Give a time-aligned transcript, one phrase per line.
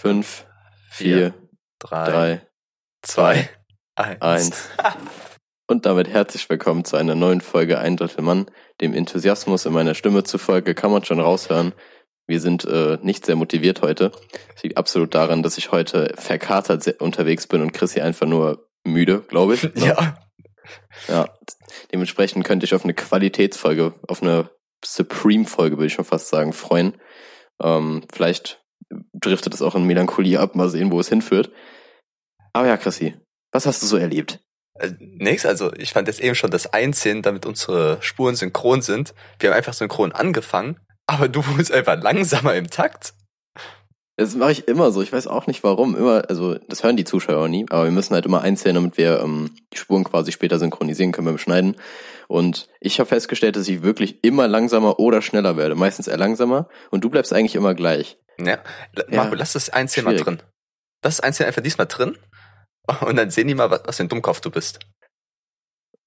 [0.00, 0.46] Fünf,
[0.90, 1.34] vier,
[1.80, 2.46] drei, drei,
[3.02, 3.50] zwei,
[3.96, 4.20] eins.
[4.20, 4.68] eins.
[5.66, 8.46] Und damit herzlich willkommen zu einer neuen Folge Ein Drittel Mann.
[8.80, 11.72] Dem Enthusiasmus in meiner Stimme zufolge kann man schon raushören.
[12.28, 14.12] Wir sind äh, nicht sehr motiviert heute.
[14.54, 19.22] Das liegt absolut daran, dass ich heute verkatert unterwegs bin und Chrissy einfach nur müde,
[19.22, 19.64] glaube ich.
[19.64, 19.72] Ne?
[19.84, 20.14] Ja.
[21.08, 21.28] ja.
[21.90, 24.48] Dementsprechend könnte ich auf eine Qualitätsfolge, auf eine
[24.84, 26.96] Supreme-Folge, würde ich schon fast sagen, freuen.
[27.60, 28.62] Ähm, vielleicht
[29.12, 31.50] driftet es auch in Melancholie ab, mal sehen, wo es hinführt.
[32.52, 33.14] Aber ja, Chrissy,
[33.52, 34.40] was hast du so erlebt?
[34.74, 39.14] Äh, Nix, also ich fand jetzt eben schon das Einziehen, damit unsere Spuren synchron sind.
[39.38, 43.14] Wir haben einfach synchron angefangen, aber du wurdest einfach langsamer im Takt.
[44.16, 45.00] Das mache ich immer so.
[45.00, 45.94] Ich weiß auch nicht warum.
[45.94, 49.20] Immer, also das hören die Zuschauer nie, aber wir müssen halt immer einzählen, damit wir
[49.20, 51.76] ähm, die Spuren quasi später synchronisieren können beim Schneiden.
[52.26, 55.76] Und ich habe festgestellt, dass ich wirklich immer langsamer oder schneller werde.
[55.76, 56.68] Meistens eher langsamer.
[56.90, 58.18] Und du bleibst eigentlich immer gleich.
[58.40, 58.58] Ja.
[58.94, 60.40] L- Ja, Marco, lass das Einziehen mal drin.
[61.04, 62.16] Lass das Einziehen einfach diesmal drin.
[63.00, 64.78] Und dann sehen die mal, was, was für ein Dummkopf du bist.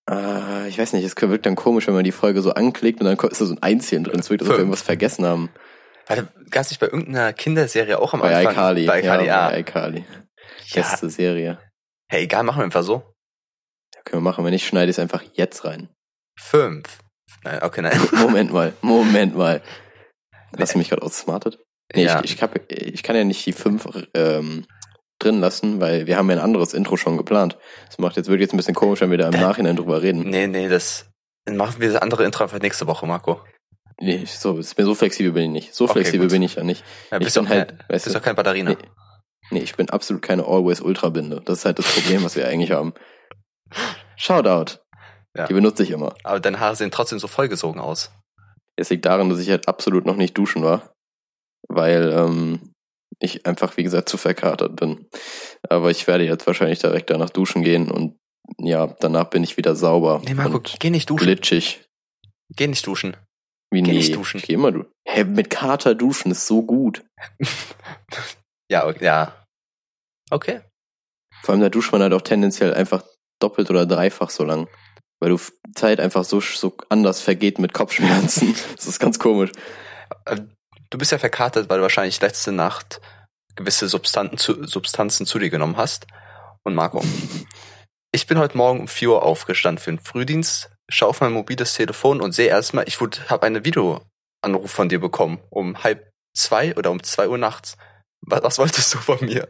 [0.09, 3.05] Äh, ich weiß nicht, es wirkt dann komisch, wenn man die Folge so anklickt und
[3.05, 4.19] dann ist da so ein Einzeln drin.
[4.19, 5.49] Es wirkt, als ob wir irgendwas vergessen haben.
[6.07, 8.53] Warte, gab's nicht bei irgendeiner Kinderserie auch am Bei Anfang?
[8.53, 8.85] iCarly.
[8.87, 9.43] Bei iCarly, ja.
[9.45, 9.49] ja.
[9.49, 10.05] Bei iCarly.
[10.67, 10.81] Ja.
[10.81, 11.59] Beste Serie.
[12.09, 13.13] Hey, egal, machen wir einfach so.
[13.95, 14.43] Ja, können wir machen.
[14.43, 15.89] Wenn nicht, schneide ich es einfach jetzt rein.
[16.39, 16.99] Fünf.
[17.43, 17.99] Nein, okay, nein.
[18.13, 19.61] Moment mal, Moment mal.
[20.59, 21.59] Hast du mich gerade outsmartet?
[21.93, 22.21] Nee, ja.
[22.23, 24.65] ich, ich, hab, ich kann ja nicht die fünf ähm,
[25.19, 27.57] drin lassen, weil wir haben ja ein anderes Intro schon geplant.
[27.87, 30.29] Das macht jetzt wirklich jetzt ein bisschen komisch, wenn wir da im Nachhinein drüber reden.
[30.29, 31.07] Nee, nee, das
[31.45, 33.41] dann machen wir das andere Intro einfach nächste Woche, Marco.
[33.99, 35.75] Nee, ich- so, ist mir so flexibel bin ich nicht.
[35.75, 36.31] So Okay, flexibel gut.
[36.31, 36.83] bin ich ja nicht.
[37.11, 38.71] Ja, Ich bist bin doch halt, kein, weißt bist du, doch kein Batteriner.
[38.71, 38.77] Nee.
[39.51, 41.41] Nee, ich bin absolut keine Always Ultra Binde.
[41.43, 42.93] Das ist halt das Problem, was wir eigentlich haben.
[44.15, 44.79] Shoutout.
[45.35, 45.47] Ja.
[45.47, 46.13] Die benutze ich immer.
[46.23, 48.11] Aber deine Haare sehen trotzdem so vollgesogen aus.
[48.75, 50.90] Es liegt daran, dass ich halt absolut noch nicht duschen war.
[51.67, 52.73] Weil ähm,
[53.19, 55.07] ich einfach, wie gesagt, zu verkatert bin.
[55.69, 58.17] Aber ich werde jetzt wahrscheinlich direkt danach duschen gehen und
[58.57, 60.21] ja, danach bin ich wieder sauber.
[60.25, 61.25] Nee, Marco, geh nicht duschen.
[61.25, 61.85] glitschig.
[62.55, 63.15] Geh nicht duschen.
[63.71, 64.39] Wie Geh nee, nicht duschen.
[64.39, 64.91] Ich geh immer duschen.
[65.07, 67.05] Hä, mit Kater duschen ist so gut.
[68.69, 69.45] ja, okay, ja.
[70.29, 70.61] Okay.
[71.43, 73.03] Vor allem da duscht man halt auch tendenziell einfach
[73.41, 74.67] doppelt oder dreifach so lang.
[75.19, 75.39] Weil du
[75.73, 78.55] Zeit einfach so, so anders vergeht mit Kopfschmerzen.
[78.75, 79.51] das ist ganz komisch.
[80.91, 83.01] Du bist ja verkatert, weil du wahrscheinlich letzte Nacht
[83.55, 86.05] gewisse Substanzen zu, Substanzen zu dir genommen hast.
[86.63, 87.01] Und Marco,
[88.11, 91.73] ich bin heute Morgen um 4 Uhr aufgestanden für den Frühdienst, schaue auf mein mobiles
[91.73, 96.91] Telefon und sehe erstmal, ich habe einen Videoanruf von dir bekommen um halb zwei oder
[96.91, 97.77] um zwei Uhr nachts.
[98.21, 99.47] Was, was wolltest du von mir?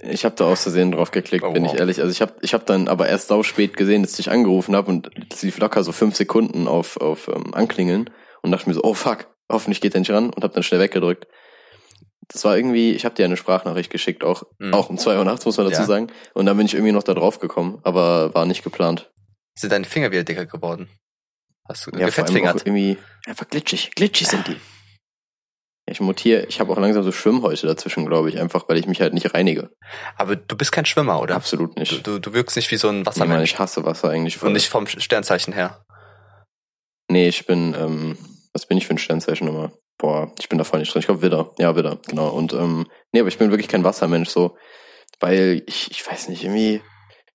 [0.00, 1.72] Ich habe da aus Versehen drauf geklickt, Oh, bin wow.
[1.74, 2.00] ich ehrlich.
[2.00, 4.74] Also ich habe ich hab dann aber erst sau spät gesehen, dass ich dich angerufen
[4.74, 8.08] habe und es lief locker so fünf Sekunden auf, auf ähm, Anklingeln
[8.42, 10.80] und dachte mir so, oh fuck, hoffentlich geht er nicht ran und habe dann schnell
[10.80, 11.26] weggedrückt.
[12.28, 14.74] Das war irgendwie, ich habe dir eine Sprachnachricht geschickt, auch, Hm.
[14.74, 15.86] auch um zwei Uhr nachts, muss man dazu Ja.
[15.86, 16.08] sagen.
[16.34, 19.10] Und dann bin ich irgendwie noch da drauf gekommen, aber war nicht geplant.
[19.58, 20.88] Sind deine Finger wieder dicker geworden?
[21.68, 22.62] Hast du Ja, gefettfingert?
[22.66, 23.90] irgendwie einfach glitschig.
[23.94, 24.52] Glitschig sind die.
[24.52, 24.58] Ja,
[25.92, 29.00] Ich mutiere, ich habe auch langsam so Schwimmhäute dazwischen, glaube ich, einfach weil ich mich
[29.00, 29.70] halt nicht reinige.
[30.16, 31.34] Aber du bist kein Schwimmer, oder?
[31.34, 32.06] Absolut nicht.
[32.06, 33.52] du, du wirkst nicht wie so ein Wassermensch.
[33.52, 34.48] ich hasse Wasser eigentlich voll.
[34.48, 35.82] Und nicht vom Sternzeichen her.
[37.10, 38.18] Nee, ich bin, ähm,
[38.58, 39.70] was bin ich für ein Sternzeichen nochmal?
[39.98, 41.00] Boah, ich bin da voll nicht drin.
[41.00, 41.52] Ich glaube Widder.
[41.58, 42.28] Ja, Widder, genau.
[42.28, 44.56] Und ähm, nee, aber ich bin wirklich kein Wassermensch so,
[45.20, 46.80] weil ich, ich weiß nicht, irgendwie,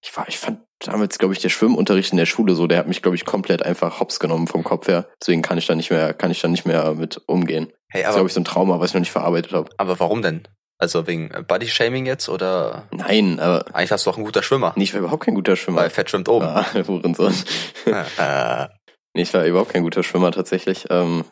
[0.01, 2.87] ich war, ich fand damals, glaube ich, der Schwimmunterricht in der Schule so, der hat
[2.87, 5.07] mich, glaube ich, komplett einfach hops genommen vom Kopf her.
[5.21, 7.71] Deswegen kann ich da nicht mehr, kann ich da nicht mehr mit umgehen.
[7.89, 9.69] Hey, Das ist, aber, glaube ich, so ein Trauma, was ich noch nicht verarbeitet habe.
[9.77, 10.47] aber warum denn?
[10.79, 14.73] Also wegen Body-Shaming jetzt oder Nein, aber eigentlich warst du doch ein guter Schwimmer?
[14.75, 15.81] nee, ich war überhaupt kein guter Schwimmer.
[15.81, 16.45] Weil Fett schwimmt oben.
[16.45, 17.33] Ah, Hurensohn.
[17.85, 18.67] äh,
[19.13, 20.87] Nee, ich war überhaupt kein guter Schwimmer tatsächlich.
[20.89, 21.23] Ähm,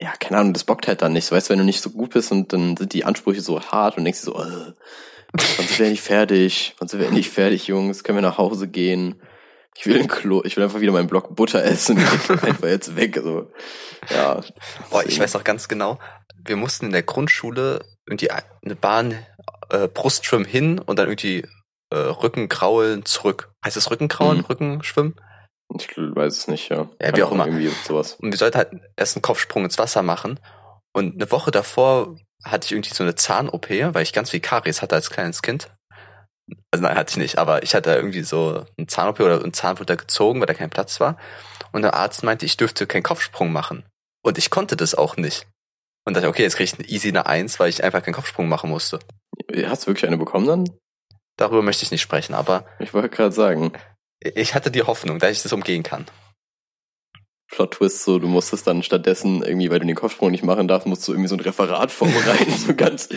[0.00, 1.24] ja, keine Ahnung, das bockt halt dann nicht.
[1.26, 3.60] So, weißt du, wenn du nicht so gut bist und dann sind die Ansprüche so
[3.60, 4.72] hart und denkst dir so, äh,
[5.32, 6.76] wann sind wir endlich fertig?
[6.78, 8.04] Wann sind wir endlich fertig, Jungs?
[8.04, 9.20] Können wir nach Hause gehen?
[9.76, 11.98] Ich will ein Klo, ich will einfach wieder meinen Block Butter essen.
[12.42, 13.18] einfach jetzt weg.
[13.22, 13.50] So.
[14.10, 14.40] Ja.
[14.90, 15.98] boah, ich weiß noch ganz genau,
[16.44, 19.14] wir mussten in der Grundschule irgendwie eine Bahn
[19.70, 21.44] äh, Brustschwimmen hin und dann irgendwie
[21.90, 23.52] äh, Rückenkraulen zurück.
[23.64, 24.44] Heißt es Rückenkraulen, Mhm.
[24.46, 25.14] Rückenschwimmen?
[25.76, 26.88] Ich weiß es nicht, ja.
[27.00, 27.46] Ja, wie auch immer.
[27.46, 28.14] Irgendwie sowas.
[28.14, 30.40] Und wir sollten halt erst einen Kopfsprung ins Wasser machen.
[30.92, 34.80] Und eine Woche davor hatte ich irgendwie so eine Zahn-OP, weil ich ganz viel Karies
[34.80, 35.70] hatte als kleines Kind.
[36.70, 39.78] Also nein, hatte ich nicht, aber ich hatte irgendwie so eine Zahn-OP oder ein Zahn
[39.78, 41.18] wurde da gezogen, weil da kein Platz war.
[41.72, 43.84] Und der Arzt meinte, ich dürfte keinen Kopfsprung machen.
[44.22, 45.46] Und ich konnte das auch nicht.
[46.06, 48.48] Und dachte, okay, jetzt kriege ich eine easy eine Eins, weil ich einfach keinen Kopfsprung
[48.48, 48.98] machen musste.
[49.66, 50.70] Hast du wirklich eine bekommen dann?
[51.36, 53.72] Darüber möchte ich nicht sprechen, aber Ich wollte gerade sagen.
[54.20, 56.06] Ich hatte die Hoffnung, dass ich das umgehen kann.
[57.50, 61.08] Plot-Twist so, du musstest dann stattdessen irgendwie, weil du den Kopfsprung nicht machen darfst, musst
[61.08, 63.08] du irgendwie so ein Referat vorbereiten, so ganz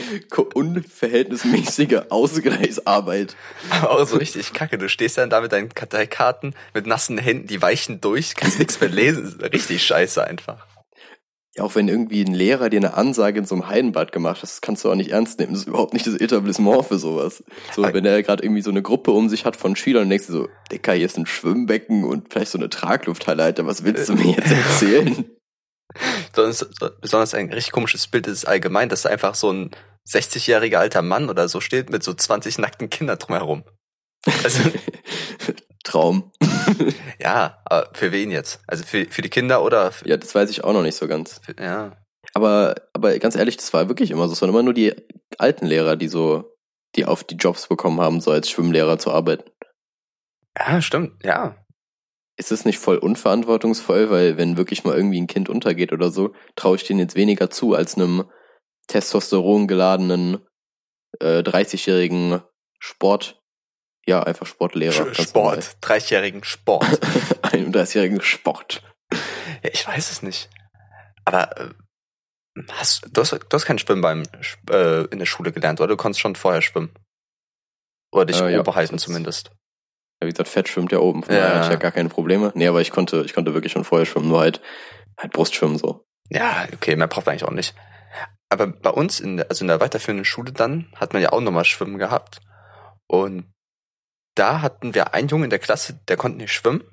[0.54, 3.36] unverhältnismäßige Ausgleichsarbeit.
[3.70, 4.78] Aber auch so richtig kacke.
[4.78, 8.80] Du stehst dann da mit deinen Karteikarten mit nassen Händen, die weichen durch, kannst nichts
[8.80, 9.42] mehr lesen.
[9.42, 10.66] Richtig scheiße einfach.
[11.56, 14.44] Ja, auch wenn irgendwie ein Lehrer dir eine Ansage in so einem Heidenbad gemacht hat,
[14.44, 15.52] das kannst du auch nicht ernst nehmen.
[15.52, 17.44] Das ist überhaupt nicht das Etablissement für sowas.
[17.76, 20.28] So, wenn er gerade irgendwie so eine Gruppe um sich hat von Schülern und denkst
[20.28, 24.08] du so, Dicker, hier ist ein Schwimmbecken und vielleicht so eine Traglufthalle, Alter, was willst
[24.08, 25.26] du mir jetzt erzählen?
[26.34, 26.70] Besonders,
[27.02, 29.72] besonders ein richtig komisches Bild ist allgemein, dass da einfach so ein
[30.10, 33.64] 60-jähriger alter Mann oder so steht mit so 20 nackten Kindern drumherum.
[34.44, 34.60] Also,
[35.84, 36.32] Traum.
[37.20, 38.62] ja, aber für wen jetzt?
[38.68, 39.92] Also für, für die Kinder oder?
[39.92, 41.42] Für, ja, das weiß ich auch noch nicht so ganz.
[41.44, 41.98] Für, ja.
[42.34, 44.34] Aber, aber ganz ehrlich, das war wirklich immer so.
[44.34, 44.94] Es waren immer nur die
[45.38, 46.56] alten Lehrer, die so,
[46.96, 49.50] die auf die Jobs bekommen haben, so als Schwimmlehrer zu arbeiten.
[50.58, 51.56] Ja, stimmt, ja.
[52.38, 56.34] Ist es nicht voll unverantwortungsvoll, weil wenn wirklich mal irgendwie ein Kind untergeht oder so,
[56.56, 58.26] traue ich denen jetzt weniger zu als einem
[58.88, 60.40] Testosteron geladenen
[61.20, 62.42] äh, 30-jährigen
[62.80, 63.41] Sport
[64.08, 65.14] ja, einfach Sportlehrer.
[65.14, 65.78] Sport.
[65.82, 66.86] 30-jährigen Sport.
[67.44, 68.82] 31-jährigen Sport.
[69.64, 70.50] Ja, ich weiß es nicht.
[71.26, 71.70] Aber äh,
[72.72, 74.24] hast, du, hast, du hast kein Schwimmen beim,
[74.70, 75.90] äh, in der Schule gelernt, oder?
[75.90, 76.92] Du konntest schon vorher schwimmen.
[78.12, 79.52] Oder dich äh, oberhalten ja, zumindest.
[80.22, 81.42] Ja, wie gesagt, Fett schwimmt ja oben, von ja.
[81.42, 82.52] daher hatte ich ja gar keine Probleme.
[82.56, 84.62] Nee, aber ich konnte, ich konnte wirklich schon vorher schwimmen, nur halt,
[85.18, 86.06] halt Brustschwimmen so.
[86.30, 87.76] Ja, okay, mehr braucht man eigentlich auch nicht.
[88.50, 91.40] Aber bei uns, in der, also in der weiterführenden Schule dann, hat man ja auch
[91.40, 92.42] nochmal Schwimmen gehabt.
[93.08, 93.46] Und
[94.36, 96.84] da hatten wir einen Jungen in der Klasse, der konnte nicht schwimmen.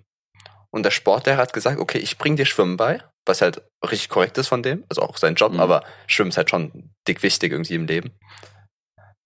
[0.71, 4.37] Und der Sportlehrer hat gesagt, okay, ich bring dir Schwimmen bei, was halt richtig korrekt
[4.39, 5.61] ist von dem, also auch sein Job, mhm.
[5.61, 8.13] aber Schwimmen ist halt schon dick wichtig irgendwie im Leben.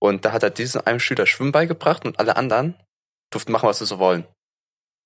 [0.00, 2.74] Und da hat er diesen einen Schüler Schwimmen beigebracht und alle anderen
[3.32, 4.26] durften machen, was sie so wollen.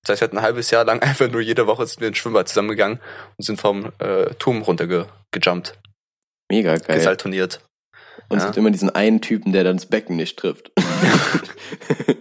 [0.03, 2.17] Das heißt, wir hatten ein halbes Jahr lang einfach nur jede Woche sind wir ins
[2.17, 2.99] Schwimmbad zusammengegangen
[3.37, 5.79] und sind vom äh, Turm runtergejumpt.
[6.51, 6.97] Mega geil.
[6.97, 7.61] Gesaltoniert.
[8.29, 8.43] Und ja.
[8.43, 10.71] es gibt immer diesen einen Typen, der dann das Becken nicht trifft.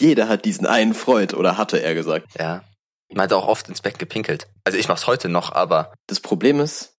[0.00, 2.26] Jeder hat diesen einen Freund oder hatte er gesagt.
[2.38, 2.64] Ja.
[3.12, 4.48] Man hat auch oft ins Becken gepinkelt.
[4.64, 5.92] Also ich mach's heute noch, aber.
[6.06, 6.96] Das Problem ist,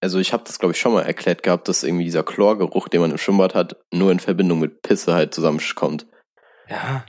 [0.00, 3.00] also ich habe das glaube ich schon mal erklärt gehabt, dass irgendwie dieser Chlorgeruch, den
[3.00, 6.06] man im Schwimmbad hat, nur in Verbindung mit Pisse halt zusammenkommt.
[6.68, 7.04] Ja.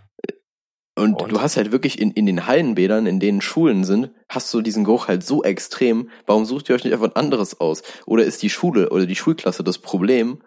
[0.98, 4.54] Und, und, du hast halt wirklich in, in den Hallenbädern, in denen Schulen sind, hast
[4.54, 6.10] du diesen Geruch halt so extrem.
[6.26, 7.84] Warum sucht ihr euch nicht einfach ein anderes aus?
[8.06, 10.42] Oder ist die Schule oder die Schulklasse das Problem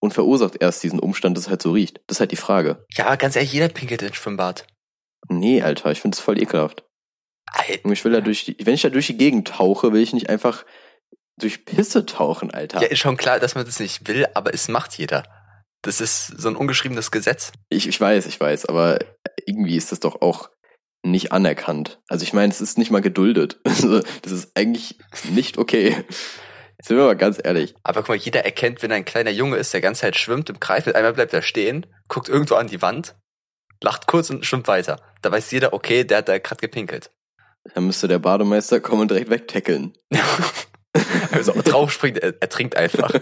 [0.00, 2.00] und verursacht erst diesen Umstand, dass es halt so riecht?
[2.06, 2.84] Das ist halt die Frage.
[2.92, 4.66] Ja, ganz ehrlich, jeder pinkelt ins Schwimmbad.
[5.28, 6.84] Nee, Alter, ich finde es voll ekelhaft.
[7.46, 7.90] Alter.
[7.90, 10.28] Ich will da durch die, wenn ich da durch die Gegend tauche, will ich nicht
[10.28, 10.64] einfach
[11.38, 12.80] durch Pisse tauchen, Alter.
[12.82, 15.24] Ja, ist schon klar, dass man das nicht will, aber es macht jeder.
[15.82, 17.52] Das ist so ein ungeschriebenes Gesetz.
[17.68, 18.98] Ich, ich weiß, ich weiß, aber
[19.46, 20.50] irgendwie ist das doch auch
[21.04, 22.00] nicht anerkannt.
[22.08, 23.60] Also ich meine, es ist nicht mal geduldet.
[23.64, 24.98] Also das ist eigentlich
[25.30, 25.94] nicht okay.
[26.86, 27.74] Sind wir mal ganz ehrlich.
[27.82, 30.60] Aber guck mal, jeder erkennt, wenn ein kleiner Junge ist, der ganze Zeit schwimmt im
[30.60, 33.16] Kreis, einmal bleibt er stehen, guckt irgendwo an die Wand,
[33.82, 35.00] lacht kurz und schwimmt weiter.
[35.20, 37.10] Da weiß jeder, okay, der hat da gerade gepinkelt.
[37.74, 39.94] Dann müsste der Bademeister kommen und direkt wegtackeln.
[41.32, 43.12] also draufspringt, er, er trinkt einfach.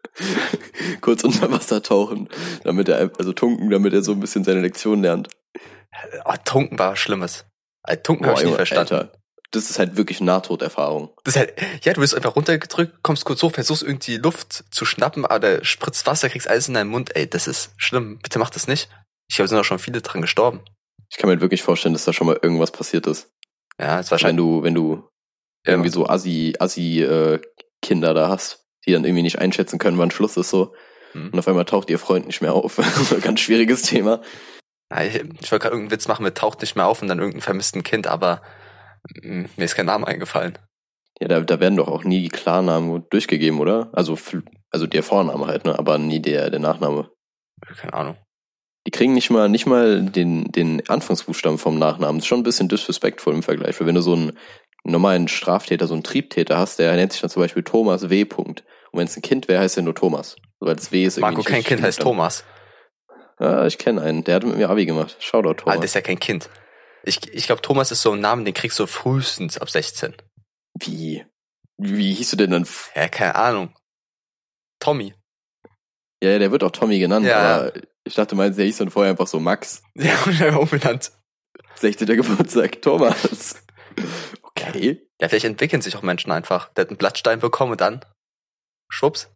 [1.00, 2.28] kurz unter Wasser tauchen,
[2.62, 5.30] damit er, also tunken, damit er so ein bisschen seine Lektion lernt.
[6.26, 7.46] Oh, tunken war was Schlimmes.
[7.82, 8.94] Also, tunken habe ich nicht verstanden.
[8.94, 9.12] Alter,
[9.50, 11.10] das ist halt wirklich Nahtoderfahrung.
[11.24, 14.84] Das ist halt, ja, du wirst einfach runtergedrückt, kommst kurz hoch, versuchst irgendwie Luft zu
[14.84, 17.14] schnappen, aber der spritzt Wasser, kriegst alles in deinen Mund.
[17.14, 18.18] Ey, das ist schlimm.
[18.22, 18.88] Bitte mach das nicht.
[19.28, 20.60] Ich glaube, sind auch schon viele dran gestorben.
[21.10, 23.30] Ich kann mir wirklich vorstellen, dass da schon mal irgendwas passiert ist.
[23.80, 24.44] Ja, ist wahrscheinlich.
[24.44, 25.08] Wenn du, wenn du
[25.64, 25.72] ja.
[25.72, 27.40] irgendwie so Assi, Assi äh,
[27.82, 30.74] Kinder da hast die dann irgendwie nicht einschätzen können, wann Schluss ist so.
[31.12, 31.30] Hm.
[31.32, 32.76] Und auf einmal taucht ihr Freund nicht mehr auf.
[33.22, 34.22] Ganz schwieriges Thema.
[34.90, 37.18] Ja, ich, ich wollte gerade irgendeinen Witz machen mit taucht nicht mehr auf und dann
[37.18, 38.42] irgendein vermissten Kind, aber
[39.22, 40.58] mir ist kein Name eingefallen.
[41.20, 43.88] Ja, da, da werden doch auch nie die Klarnamen durchgegeben, oder?
[43.92, 44.18] Also,
[44.70, 45.78] also der Vorname halt, ne?
[45.78, 47.10] Aber nie der, der Nachname.
[47.78, 48.16] Keine Ahnung.
[48.86, 52.18] Die kriegen nicht mal, nicht mal den, den Anfangsbuchstaben vom Nachnamen.
[52.18, 53.80] Das ist schon ein bisschen disrespektvoll im Vergleich.
[53.80, 54.38] Weil wenn du so einen
[54.84, 58.26] normalen Straftäter, so einen Triebtäter hast, der nennt sich dann zum Beispiel Thomas W.
[58.36, 60.36] Und wenn es ein Kind wäre, heißt er nur Thomas.
[60.60, 62.44] Weil das W ist Marco, kein Kind heißt Thomas.
[63.40, 64.22] Ja, ich kenne einen.
[64.22, 65.16] Der hat mit mir Abi gemacht.
[65.18, 65.76] Shoutout Thomas.
[65.76, 66.48] Ah, das ist ja kein Kind.
[67.04, 70.14] Ich, ich glaube, Thomas ist so ein Name, den kriegst du frühestens ab 16.
[70.78, 71.24] Wie?
[71.78, 72.66] Wie hieß du denn dann?
[72.94, 73.74] Ja, keine Ahnung.
[74.80, 75.14] Tommy.
[76.22, 77.38] Ja, der wird auch Tommy genannt, ja.
[77.38, 77.72] aber
[78.04, 79.82] ich dachte, meinst, der hieß dann vorher einfach so Max.
[79.94, 81.12] Ja, und er war umbenannt.
[81.76, 82.06] 16.
[82.06, 83.62] Geburtstag, Thomas.
[84.42, 85.06] Okay.
[85.20, 86.72] Ja, vielleicht entwickeln sich auch Menschen einfach.
[86.74, 88.04] Der hat einen Blattstein bekommen und dann
[88.90, 89.30] schwupps.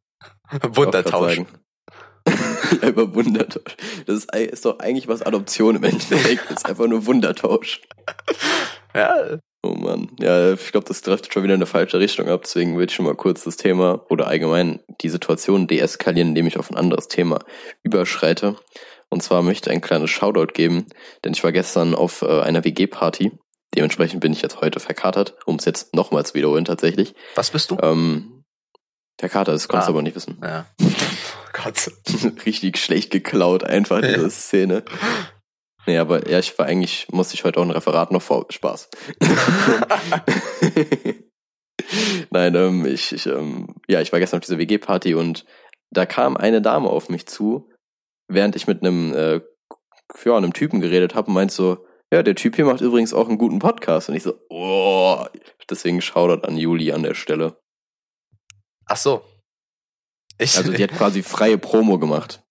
[0.63, 1.43] Wundertausch.
[2.83, 3.77] Über Wundertausch.
[4.07, 6.45] Das ist, ist, doch eigentlich was Adoption im Endeffekt.
[6.49, 7.81] Das ist einfach nur Wundertausch.
[8.95, 10.09] Ja, Oh Mann.
[10.19, 12.43] Ja, ich glaube, das trifft schon wieder in eine falsche Richtung ab.
[12.45, 16.59] Deswegen würde ich schon mal kurz das Thema oder allgemein die Situation deeskalieren, indem ich
[16.59, 17.41] auf ein anderes Thema
[17.83, 18.57] überschreite.
[19.11, 20.87] Und zwar möchte ich ein kleines Shoutout geben,
[21.25, 23.33] denn ich war gestern auf äh, einer WG-Party.
[23.75, 27.15] Dementsprechend bin ich jetzt heute verkatert, um es jetzt nochmal zu wiederholen tatsächlich.
[27.35, 27.77] Was bist du?
[27.83, 28.40] Ähm,
[29.21, 29.93] verkatert, das konntest Ah.
[29.93, 30.39] du aber nicht wissen.
[30.43, 30.67] Ja.
[31.53, 31.91] Gott.
[32.47, 34.31] Richtig schlecht geklaut, einfach diese Ja.
[34.31, 34.85] Szene.
[35.87, 38.89] Nee, aber ja, ich war eigentlich, musste ich heute auch ein Referat noch vor Spaß.
[42.31, 45.45] Nein, ähm, ich, ich ähm, ja, ich war gestern auf dieser WG-Party und
[45.91, 47.69] da kam eine Dame auf mich zu,
[48.29, 49.41] während ich mit einem, äh,
[50.25, 53.29] ja, einem Typen geredet habe und meint so, ja, der Typ hier macht übrigens auch
[53.29, 54.09] einen guten Podcast.
[54.09, 55.25] Und ich so, oh,
[55.69, 57.60] deswegen Shoutout an Juli an der Stelle.
[58.91, 59.25] Ach so.
[60.39, 62.43] Ich, Also die hat quasi freie Promo gemacht.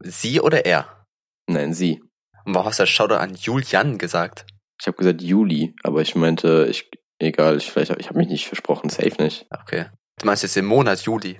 [0.00, 1.04] Sie oder er?
[1.48, 2.02] Nein, sie.
[2.44, 4.46] Und warum hast du das Shoutout an Julian gesagt?
[4.80, 8.28] Ich habe gesagt Juli, aber ich meinte, ich, egal, ich vielleicht, hab- ich habe mich
[8.28, 9.46] nicht versprochen, safe nicht.
[9.50, 9.86] Okay.
[10.18, 11.36] Du meinst jetzt den Monat Juli?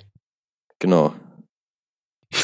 [0.79, 1.15] Genau.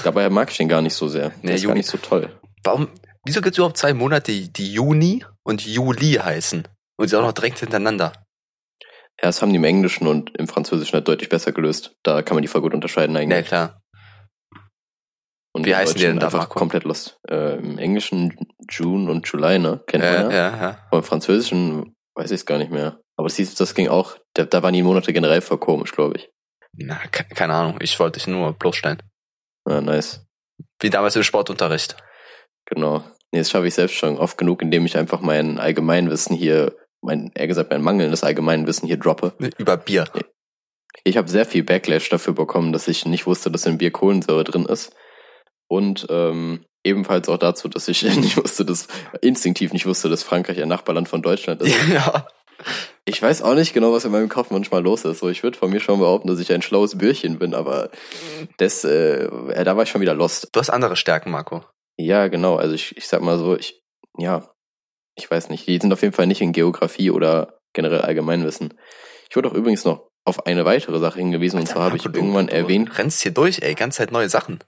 [0.05, 1.31] Dabei mag ich ihn gar nicht so sehr.
[1.43, 1.79] Nee, Der ist gar Juli.
[1.79, 2.39] nicht so toll.
[2.65, 2.89] Warum,
[3.25, 6.67] wieso gibt es überhaupt zwei Monate, die, die Juni und Juli heißen?
[6.99, 8.13] Und sie auch noch direkt hintereinander?
[9.21, 11.97] Ja, das haben die im Englischen und im Französischen halt deutlich besser gelöst.
[12.05, 13.47] Da kann man die voll gut unterscheiden Ja, eigentlich.
[13.47, 13.81] klar.
[15.53, 16.59] und wie heißen die denn da, einfach Marco?
[16.59, 17.19] komplett lost.
[17.29, 18.37] Äh, Im Englischen
[18.71, 19.83] June und July, ne?
[19.87, 20.37] Kennt Ja, man ja.
[20.37, 20.79] ja, ja.
[20.89, 23.01] Aber im Französischen weiß ich es gar nicht mehr.
[23.17, 26.19] Aber das hieß, das ging auch, da, da waren die Monate generell voll komisch, glaube
[26.19, 26.31] ich.
[26.77, 27.79] Na, ke keine Ahnung.
[27.81, 29.03] Ich wollte dich nur bloßstellen.
[29.69, 30.25] Ja, nice.
[30.81, 31.97] Wie damals im Sportunterricht.
[32.67, 33.03] Genau.
[33.33, 37.31] Nee, das schaffe ich selbst schon oft genug, indem ich einfach mein Allgemeinwissen hier, mein,
[37.35, 39.35] eher gesagt, mein mangelndes Allgemeinwissen hier droppe.
[39.59, 40.07] Über Bier.
[41.05, 44.45] Ich habe sehr viel Backlash dafür bekommen, dass ich nicht wusste, dass in Bier Kohlensäure
[44.45, 44.95] drin ist.
[45.69, 48.89] Und ähm, ebenfalls auch dazu, dass ich nicht wusste, dass
[49.21, 51.75] instinktiv nicht wusste, dass Frankreich ein Nachbarland von Deutschland ist.
[51.89, 52.27] ja.
[53.05, 55.21] Ich weiß auch nicht genau, was in meinem Kopf manchmal los ist.
[55.21, 57.91] So, ich würde von mir schon behaupten, dass ich ein schlaues Bürchen bin, aber
[58.57, 60.49] das, äh, ja, da war ich schon wieder lost.
[60.53, 61.65] Du hast andere Stärken, Marco.
[61.97, 62.57] Ja, genau.
[62.57, 63.83] Also ich, ich sag mal so, ich,
[64.19, 64.51] ja,
[65.19, 65.67] ich weiß nicht.
[65.67, 68.75] Die sind auf jeden Fall nicht in Geografie oder generell Allgemeinwissen.
[69.29, 72.13] Ich wurde auch übrigens noch auf eine weitere Sache hingewiesen, und zwar habe ich Marco,
[72.13, 73.75] du- irgendwann du erwähnt, rennst hier durch, ey.
[73.75, 74.59] Ganz Zeit neue Sachen.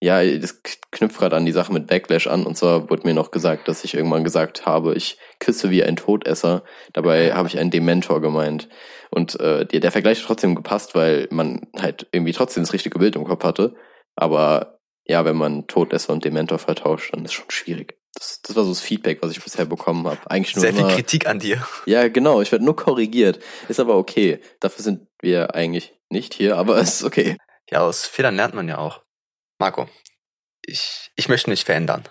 [0.00, 0.60] ja, das
[0.90, 3.84] knüpft gerade an die Sache mit Backlash an, und zwar wurde mir noch gesagt, dass
[3.84, 6.64] ich irgendwann gesagt habe, ich küsse wie ein Todesser.
[6.92, 8.68] Dabei habe ich einen Dementor gemeint.
[9.10, 12.98] Und äh, der, der Vergleich hat trotzdem gepasst, weil man halt irgendwie trotzdem das richtige
[12.98, 13.76] Bild im Kopf hatte.
[14.16, 17.96] Aber ja, wenn man Todesser und Dementor vertauscht, dann ist schon schwierig.
[18.14, 20.30] Das, das war so das Feedback, was ich bisher bekommen habe.
[20.30, 21.66] Eigentlich nur Sehr viel immer, Kritik an dir.
[21.86, 23.42] Ja, genau, ich werde nur korrigiert.
[23.68, 24.40] Ist aber okay.
[24.60, 27.38] Dafür sind wir eigentlich nicht hier, aber es ist okay.
[27.70, 29.02] Ja, aus Fehlern lernt man ja auch.
[29.58, 29.88] Marco,
[30.62, 32.04] ich, ich möchte mich verändern.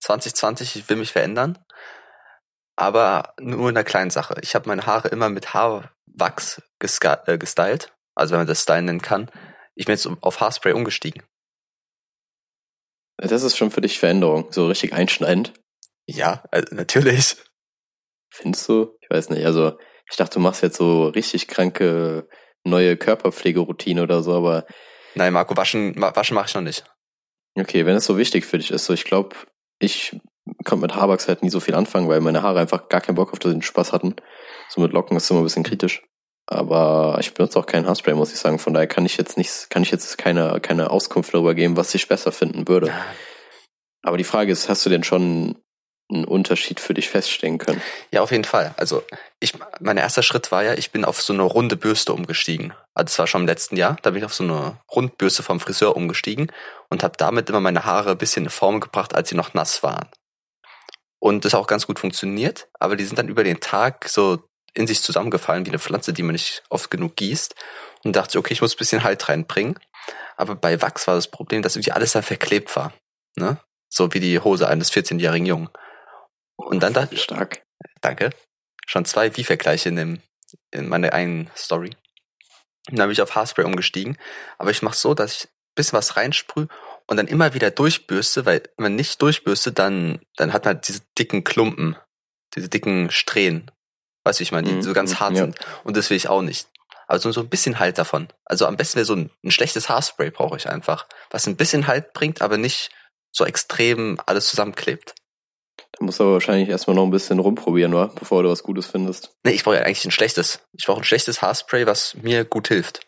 [0.00, 1.58] 2020, ich will mich verändern.
[2.76, 4.36] Aber nur in einer kleinen Sache.
[4.42, 7.92] Ich habe meine Haare immer mit Haarwachs äh, gestylt.
[8.14, 9.30] Also wenn man das stylen nennen kann.
[9.74, 11.22] Ich bin jetzt auf Haarspray umgestiegen.
[13.18, 15.52] Das ist schon für dich Veränderung, so richtig einschneidend.
[16.06, 17.36] Ja, also natürlich.
[18.30, 18.96] Findest du?
[19.00, 19.44] Ich weiß nicht.
[19.46, 19.78] Also,
[20.10, 22.28] ich dachte, du machst jetzt so richtig kranke
[22.64, 24.66] neue Körperpflegeroutine oder so, aber
[25.14, 26.84] Nein, Marco, waschen, waschen mache ich noch nicht.
[27.58, 29.34] okay, wenn es so wichtig für dich ist, so ich glaube,
[29.78, 30.18] ich
[30.64, 33.32] konnte mit Haarwachs halt nie so viel anfangen, weil meine Haare einfach gar keinen Bock
[33.32, 34.14] auf den Spaß hatten.
[34.68, 36.02] So mit Locken ist es immer ein bisschen kritisch.
[36.46, 38.58] Aber ich benutze auch kein Haarspray, muss ich sagen.
[38.58, 41.94] Von daher kann ich jetzt nicht, kann ich jetzt keine, keine Auskunft darüber geben, was
[41.94, 42.92] ich besser finden würde.
[44.02, 45.56] Aber die Frage ist, hast du denn schon
[46.08, 47.82] einen Unterschied für dich feststellen können?
[48.12, 48.74] Ja, auf jeden Fall.
[48.76, 49.02] Also
[49.40, 52.72] ich, mein erster Schritt war ja, ich bin auf so eine runde Bürste umgestiegen.
[52.94, 53.96] Also das war schon im letzten Jahr.
[54.02, 56.52] Da bin ich auf so eine Rundbürste vom Friseur umgestiegen
[56.90, 59.82] und habe damit immer meine Haare ein bisschen in Form gebracht, als sie noch nass
[59.82, 60.08] waren.
[61.18, 64.38] Und das hat auch ganz gut funktioniert, aber die sind dann über den Tag so
[64.76, 67.54] in sich zusammengefallen, wie eine Pflanze, die man nicht oft genug gießt.
[68.04, 69.78] Und dachte, okay, ich muss ein bisschen Halt reinbringen.
[70.36, 72.92] Aber bei Wachs war das Problem, dass irgendwie alles dann verklebt war.
[73.36, 73.58] Ne?
[73.88, 75.70] So wie die Hose eines 14-jährigen Jungen.
[76.56, 77.62] Und dann dachte ich, Stark.
[78.00, 78.30] Danke.
[78.86, 80.22] Schon zwei Wie-Vergleiche in, dem,
[80.70, 81.96] in meiner einen Story.
[82.88, 84.16] Und dann bin ich auf Haarspray umgestiegen.
[84.58, 86.68] Aber ich mache so, dass ich ein bisschen was reinsprühe
[87.06, 91.00] und dann immer wieder durchbürste, weil wenn man nicht durchbürstet, dann, dann hat man diese
[91.18, 91.96] dicken Klumpen,
[92.54, 93.70] diese dicken Strähnen.
[94.26, 95.44] Weißt du, ich meine, die Mhm, so ganz hart ja.
[95.44, 95.56] sind.
[95.84, 96.66] Und das will ich auch nicht.
[97.06, 98.26] Also so ein bisschen Halt davon.
[98.44, 101.06] Also am besten wäre so ein, ein schlechtes Haarspray brauche ich einfach.
[101.30, 102.90] Was ein bisschen Halt bringt, aber nicht
[103.30, 105.14] so extrem alles zusammenklebt.
[105.92, 108.08] Da musst du aber wahrscheinlich erstmal noch ein bisschen rumprobieren, oder?
[108.08, 109.30] Bevor du was Gutes findest.
[109.44, 110.58] Nee, ich brauche ja eigentlich ein schlechtes.
[110.72, 113.06] Ich brauche ein schlechtes Haarspray, was mir gut hilft.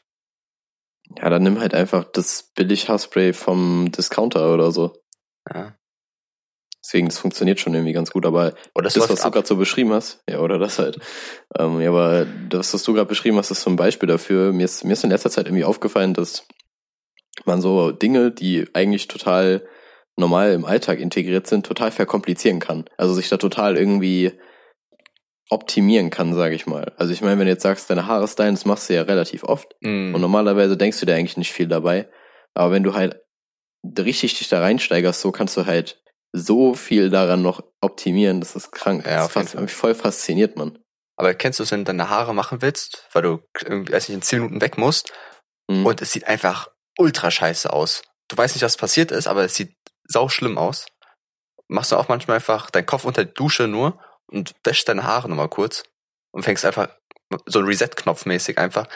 [1.17, 5.03] Ja, dann nimm halt einfach das Billig-Haarspray vom Discounter oder so.
[5.53, 5.75] Ja.
[6.89, 9.57] Deswegen, das funktioniert schon irgendwie ganz gut, aber es das, läuft was du gerade so
[9.57, 10.99] beschrieben hast, ja, oder das halt.
[11.59, 14.55] Ähm, ja, aber das, was du gerade beschrieben hast, ist so ein Beispiel dafür.
[14.55, 16.47] Mir ist, mir ist in letzter Zeit irgendwie aufgefallen, dass
[17.45, 19.69] man so Dinge, die eigentlich total
[20.17, 22.87] normal im Alltag integriert sind, total verkomplizieren kann.
[22.97, 24.33] Also sich da total irgendwie
[25.51, 26.95] optimieren kann, sage ich mal.
[26.97, 29.45] Also ich meine, wenn du jetzt sagst, deine Haare stylen, das machst du ja relativ
[29.45, 29.77] oft.
[29.83, 30.15] Mm.
[30.15, 32.09] Und normalerweise denkst du dir eigentlich nicht viel dabei.
[32.55, 33.21] Aber wenn du halt
[33.99, 38.41] richtig dich da reinsteigerst, so kannst du halt so viel daran noch optimieren.
[38.41, 39.07] Das ist krank.
[39.07, 40.79] Ja, das fast, mich voll fasziniert, man.
[41.17, 44.15] Aber kennst du es, wenn du deine Haare machen willst, weil du irgendwie, weiß nicht,
[44.17, 45.13] in 10 Minuten weg musst
[45.71, 45.85] Mhm.
[45.85, 46.69] und es sieht einfach
[46.99, 48.03] ultra scheiße aus.
[48.29, 50.87] Du weißt nicht, was passiert ist, aber es sieht sau schlimm aus.
[51.69, 55.29] Machst du auch manchmal einfach deinen Kopf unter die Dusche nur und wäschst deine Haare
[55.29, 55.83] nochmal kurz
[56.33, 56.89] und fängst einfach
[57.47, 58.87] so ein Reset-Knopf mäßig einfach,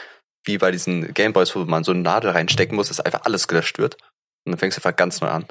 [0.45, 3.79] wie bei diesen Gameboys, wo man so eine Nadel reinstecken muss, dass einfach alles gelöscht
[3.79, 3.97] wird.
[4.47, 5.47] Und dann fängst du einfach ganz neu an.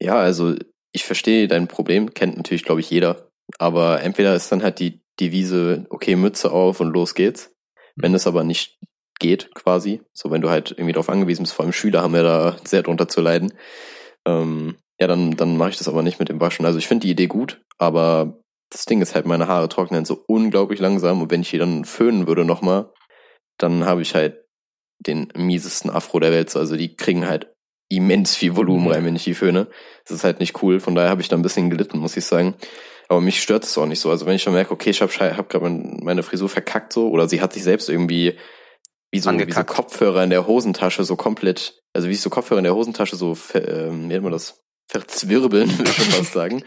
[0.00, 0.54] Ja, also
[0.92, 3.28] ich verstehe dein Problem, kennt natürlich, glaube ich, jeder.
[3.58, 7.52] Aber entweder ist dann halt die Devise, okay, Mütze auf und los geht's.
[7.96, 8.78] Wenn es aber nicht
[9.20, 12.22] geht, quasi, so wenn du halt irgendwie darauf angewiesen bist, vor allem Schüler haben ja
[12.22, 13.54] da sehr drunter zu leiden,
[14.26, 16.66] ähm, ja, dann, dann mache ich das aber nicht mit dem Waschen.
[16.66, 20.24] Also ich finde die Idee gut, aber das Ding ist halt, meine Haare trocknen so
[20.26, 22.92] unglaublich langsam und wenn ich die dann föhnen würde nochmal,
[23.58, 24.44] dann habe ich halt
[24.98, 26.54] den miesesten Afro der Welt.
[26.56, 27.53] Also die kriegen halt
[27.88, 29.68] immens viel Volumen rein, wenn ich die föhne.
[30.04, 30.80] Das ist halt nicht cool.
[30.80, 32.54] Von daher habe ich da ein bisschen gelitten, muss ich sagen.
[33.08, 34.10] Aber mich stört es auch nicht so.
[34.10, 37.28] Also wenn ich schon merke, okay, ich habe hab gerade meine Frisur verkackt so oder
[37.28, 38.36] sie hat sich selbst irgendwie wie so,
[39.12, 39.70] wie so Angekackt.
[39.70, 43.36] Kopfhörer in der Hosentasche so komplett, also wie ich so Kopfhörer in der Hosentasche so,
[43.54, 44.62] ähm, wie nennt man das?
[44.88, 46.64] Verzwirbeln, würde ich schon fast sagen.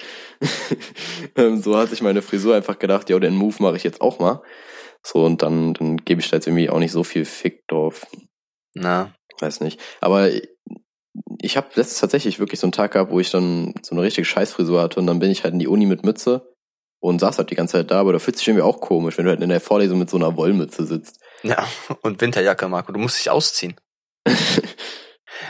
[1.35, 4.19] ähm, so hat sich meine Frisur einfach gedacht, ja, den Move mache ich jetzt auch
[4.19, 4.41] mal.
[5.03, 8.05] So, und dann, dann gebe ich da jetzt irgendwie auch nicht so viel Fick drauf.
[8.73, 9.79] Na, Weiß nicht.
[10.01, 10.29] Aber
[11.41, 14.25] ich habe letztens tatsächlich wirklich so einen Tag gehabt, wo ich dann so eine richtige
[14.25, 16.53] Scheißfrisur hatte und dann bin ich halt in die Uni mit Mütze
[16.99, 19.25] und saß halt die ganze Zeit da, aber da fühlt sich irgendwie auch komisch, wenn
[19.25, 21.19] du halt in der Vorlesung mit so einer Wollmütze sitzt.
[21.43, 21.67] ja,
[22.01, 23.75] und Winterjacke, Marco, du musst dich ausziehen.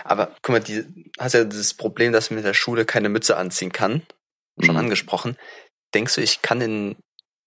[0.03, 0.83] Aber guck mal, die
[1.19, 4.01] hast ja das Problem, dass man in der Schule keine Mütze anziehen kann.
[4.59, 4.81] Schon Mhm.
[4.81, 5.37] angesprochen.
[5.93, 6.95] Denkst du, ich kann in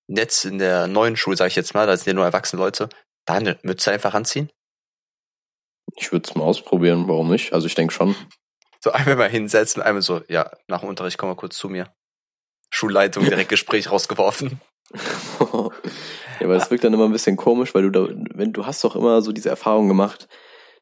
[0.09, 2.89] jetzt in der neuen Schule, sage ich jetzt mal, da sind ja nur erwachsene Leute,
[3.27, 4.49] da eine Mütze einfach anziehen?
[6.01, 7.53] Ich würde es mal ausprobieren, warum nicht?
[7.53, 8.15] Also ich denke schon.
[8.81, 11.89] So einmal mal hinsetzen, einmal so, ja, nach dem Unterricht komm mal kurz zu mir.
[12.71, 14.61] Schulleitung, direkt Gespräch rausgeworfen.
[15.39, 15.71] ja,
[16.45, 18.97] aber das wirkt dann immer ein bisschen komisch, weil du da, wenn du hast doch
[18.97, 20.29] immer so diese Erfahrung gemacht,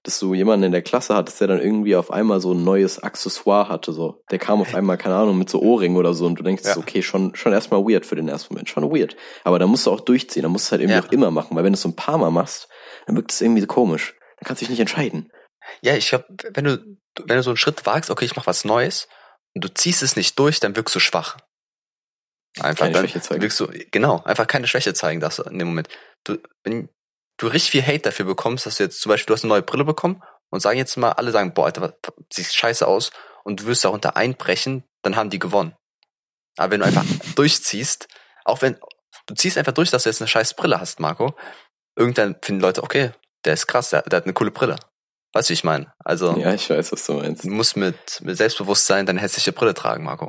[0.04, 3.02] dass du jemanden in der Klasse hattest, der dann irgendwie auf einmal so ein neues
[3.02, 4.22] Accessoire hatte, so.
[4.30, 6.76] Der kam auf einmal, keine Ahnung, mit so Ohrringen oder so und du denkst, Ja.
[6.76, 9.16] okay, schon, schon erstmal weird für den ersten Moment, schon weird.
[9.42, 11.04] Aber da musst du auch durchziehen, da musst du halt irgendwie Ja.
[11.04, 12.68] auch immer machen, weil wenn du es so ein paar Mal machst,
[13.06, 14.14] dann wirkt es irgendwie so komisch.
[14.40, 15.30] Dann kannst du dich nicht entscheiden.
[15.82, 18.64] Ja, ich glaube, wenn du, wenn du so einen Schritt wagst, okay, ich mach was
[18.64, 19.08] Neues,
[19.54, 21.36] und du ziehst es nicht durch, dann wirkst du schwach.
[22.60, 23.42] Einfach Keine dann Schwäche zeigen.
[23.42, 25.88] wirkst du, genau, einfach keine Schwäche zeigen darfst du in dem Moment.
[26.24, 26.88] Du, wenn
[27.36, 29.62] du richtig viel Hate dafür bekommst, dass du jetzt zum Beispiel, du hast eine neue
[29.62, 31.96] Brille bekommen und sagen jetzt mal, alle sagen, boah, Alter,
[32.32, 33.10] sieht scheiße aus
[33.44, 35.74] und du wirst darunter einbrechen, dann haben die gewonnen.
[36.56, 37.04] Aber wenn du einfach
[37.36, 38.08] durchziehst,
[38.44, 38.78] auch wenn,
[39.26, 41.34] du ziehst einfach durch, dass du jetzt eine scheiß Brille hast, Marco,
[41.96, 43.12] irgendwann finden Leute, okay,
[43.44, 44.76] der ist krass, der, der hat eine coole Brille.
[45.32, 45.92] Weißt du, wie ich meine?
[46.04, 47.44] Also, Ja, ich weiß, was du meinst.
[47.44, 50.28] du musst mit, mit Selbstbewusstsein deine hässliche Brille tragen, Marco.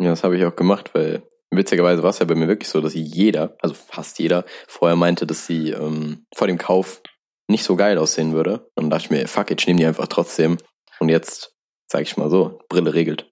[0.00, 2.80] Ja, das habe ich auch gemacht, weil witzigerweise war es ja bei mir wirklich so,
[2.80, 7.02] dass jeder, also fast jeder, vorher meinte, dass sie ähm, vor dem Kauf
[7.48, 8.60] nicht so geil aussehen würde.
[8.76, 10.58] Und dann dachte ich mir, fuck it, ich nehme die einfach trotzdem.
[11.00, 11.52] Und jetzt,
[11.90, 13.28] sag ich mal so, Brille regelt.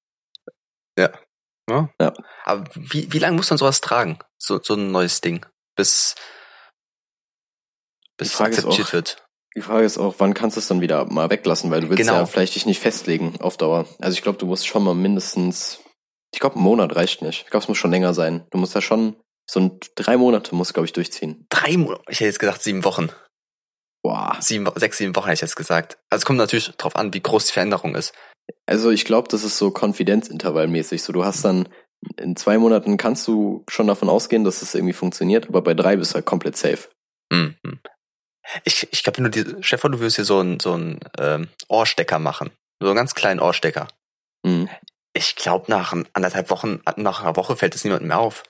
[0.99, 1.11] Ja.
[1.69, 1.89] Ja.
[2.45, 4.19] Aber wie, wie lange muss man sowas tragen?
[4.39, 5.45] So, so ein neues Ding.
[5.77, 6.15] Bis,
[8.17, 9.17] bis es akzeptiert auch- wird.
[9.57, 12.01] Die Frage ist auch, wann kannst du es dann wieder mal weglassen, weil du willst
[12.03, 12.15] Genau.
[12.19, 13.87] ja vielleicht dich nicht festlegen auf Dauer.
[14.01, 15.81] Also ich glaube, du musst schon mal mindestens,
[16.35, 17.45] ich glaube, ein Monat reicht nicht.
[17.45, 18.47] Ich glaube, es muss schon länger sein.
[18.51, 19.17] Du musst ja schon,
[19.51, 21.47] so ein drei Monate musst du, glaube ich, durchziehen.
[21.49, 22.03] Drei Monate.
[22.09, 23.09] Ich hätte jetzt gesagt sieben Wochen.
[24.03, 24.37] Boah.
[24.41, 25.97] Sieben, sechs, sieben Wochen hätte ich jetzt gesagt.
[26.11, 28.13] Also es kommt natürlich drauf an, wie groß die Veränderung ist.
[28.67, 31.03] Also ich glaube, das ist so Konfidenzintervallmäßig.
[31.03, 31.69] So, du hast dann
[32.19, 35.97] in zwei Monaten kannst du schon davon ausgehen, dass es irgendwie funktioniert, aber bei drei
[35.97, 36.89] bist du halt komplett safe.
[37.33, 37.81] Hm, hm.
[38.65, 41.49] Ich, ich glaube, wenn du die, Stefan, du würdest hier so einen so einen, ähm,
[41.69, 42.51] Ohrstecker machen.
[42.81, 43.89] So einen ganz kleinen Ohrstecker.
[44.45, 44.69] Mhm.
[45.15, 48.43] Ich glaube, nach anderthalb Wochen, nach einer Woche fällt es niemandem mehr auf.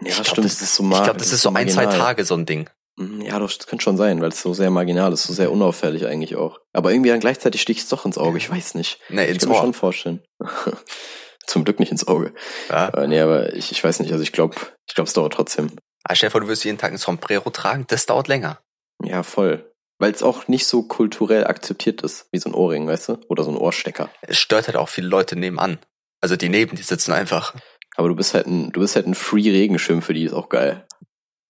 [0.00, 0.44] Ja, ich glaub, stimmt.
[0.46, 1.86] das, ist so ich glaube, das ist so ein, zwei.
[1.86, 2.70] Tage so ein Ding.
[2.96, 5.50] Mhm, Ja, doch, das könnte schon sein, weil es so sehr marginal ist, so sehr
[5.50, 6.60] unauffällig eigentlich auch.
[6.72, 9.00] Aber irgendwie dann gleichzeitig sticht es doch ins Auge, ich weiß nicht.
[9.08, 9.62] Nee, Ich ins kann mir Ohr.
[9.62, 10.22] schon vorstellen.
[11.46, 12.32] Zum Glück nicht ins Auge.
[12.68, 12.88] Ja.
[12.90, 14.54] Äh, nee, aber ich, ich weiß nicht, also ich glaube,
[14.86, 15.72] ich glaube, es dauert trotzdem.
[16.08, 18.60] Ah, stell dir vor, du wirst jeden Tag ein Sombrero tragen, das dauert länger.
[19.04, 19.70] Ja, voll.
[20.00, 23.18] Weil es auch nicht so kulturell akzeptiert ist, wie so ein Ohrring, weißt du?
[23.28, 24.08] Oder so ein Ohrstecker.
[24.22, 25.78] Es stört halt auch viele Leute nebenan.
[26.20, 27.54] Also die neben die sitzen einfach.
[27.96, 30.86] Aber du bist halt ein, du bist halt ein Free-Regenschirm für die, ist auch geil.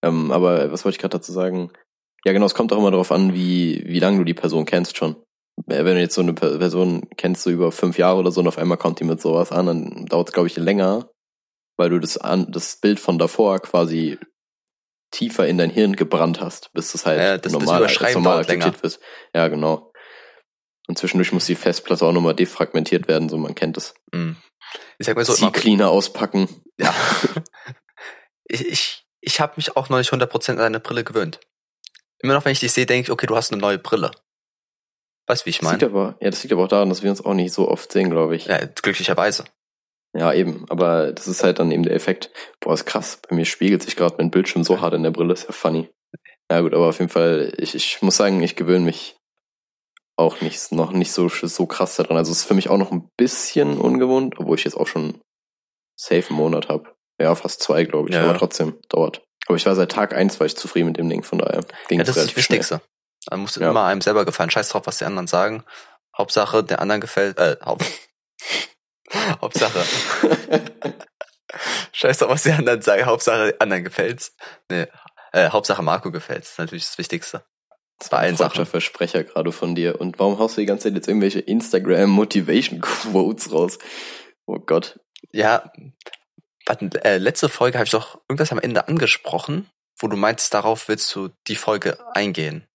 [0.03, 1.71] Ähm, aber was wollte ich gerade dazu sagen?
[2.25, 4.97] Ja, genau, es kommt auch immer darauf an, wie, wie lange du die Person kennst
[4.97, 5.17] schon.
[5.67, 8.41] Äh, Wenn du jetzt so eine Per- Person kennst, so über fünf Jahre oder so,
[8.41, 11.11] und auf einmal kommt die mit sowas an, dann dauert es, glaube ich, länger,
[11.77, 14.19] weil du das, an, das Bild von davor quasi
[15.11, 18.37] tiefer in dein Hirn gebrannt hast, bis das halt Ja, das- das normal, Überschreiben normal
[18.39, 18.67] dauert länger.
[18.67, 19.01] akzeptiert wird.
[19.35, 19.93] Ja, genau.
[20.87, 23.95] Und zwischendurch muss die Festplatte auch nochmal defragmentiert werden, so man kennt es.
[24.15, 24.37] Hm.
[24.99, 26.49] Ich sag mal so, immer, Cleaner auspacken.
[26.79, 26.95] ja.
[28.45, 31.41] ich ich, ich habe mich auch noch nicht 100% an deine Brille gewöhnt.
[32.21, 34.11] Immer noch, wenn ich dich sehe, denke ich, okay, du hast eine neue Brille.
[35.27, 36.17] Weißt du, wie ich Das meine?
[36.21, 38.35] ja, das liegt aber auch daran, dass wir uns auch nicht so oft sehen, glaube
[38.37, 38.47] ich.
[38.47, 39.45] Ja, glücklicherweise.
[40.19, 40.65] Ja, eben.
[40.69, 42.31] Aber das ist halt dann eben der Effekt.
[42.61, 43.21] Boah, ist krass.
[43.29, 45.33] Bei mir spiegelt sich gerade mein Bildschirm so hart in der Brille.
[45.33, 45.89] Ist ja funny.
[46.51, 49.17] Ja gut, aber auf jeden Fall, ich, ich muss sagen, ich gewöhne mich
[50.17, 52.17] auch nicht, noch nicht so, so krass daran.
[52.17, 55.21] Also es ist für mich auch noch ein bisschen ungewohnt, obwohl ich jetzt auch schon
[55.95, 56.93] safe einen Monat habe.
[57.21, 58.15] Ja, fast zwei, glaube ich.
[58.17, 58.25] Ja.
[58.25, 59.23] Aber trotzdem, dauert.
[59.47, 61.99] Aber ich war seit Tag eins war ich zufrieden mit dem Ding, von daher ging
[62.01, 62.37] Ja, das ist das.
[62.37, 62.81] Wichtigste.
[63.31, 63.71] Man muss Ja.
[63.71, 64.51] immer einem selber gefallen.
[64.51, 65.65] Scheiß drauf, was die anderen sagen.
[66.17, 67.85] Hauptsache, der anderen gefällt, äh, Haupt
[69.41, 69.83] Hauptsache.
[71.93, 73.07] Scheiß drauf, was die anderen sagen.
[73.07, 74.37] Hauptsache, anderen gefällt's.
[74.71, 74.87] Nee,
[75.33, 76.49] äh, Hauptsache Marco gefällt's.
[76.49, 77.45] Das ist natürlich das Wichtigste.
[77.99, 78.67] Das war ein falscher Sachen.
[78.67, 80.01] Versprecher gerade von dir.
[80.01, 83.79] Und warum haust du die ganze Zeit jetzt irgendwelche Instagram-Motivation-Quotes raus?
[84.47, 85.01] Oh Gott.
[85.33, 85.73] Ja,
[86.67, 89.69] warte, äh, letzte Folge habe ich doch irgendwas am Ende angesprochen,
[89.99, 92.69] wo du meintest, darauf willst du die Folge eingehen.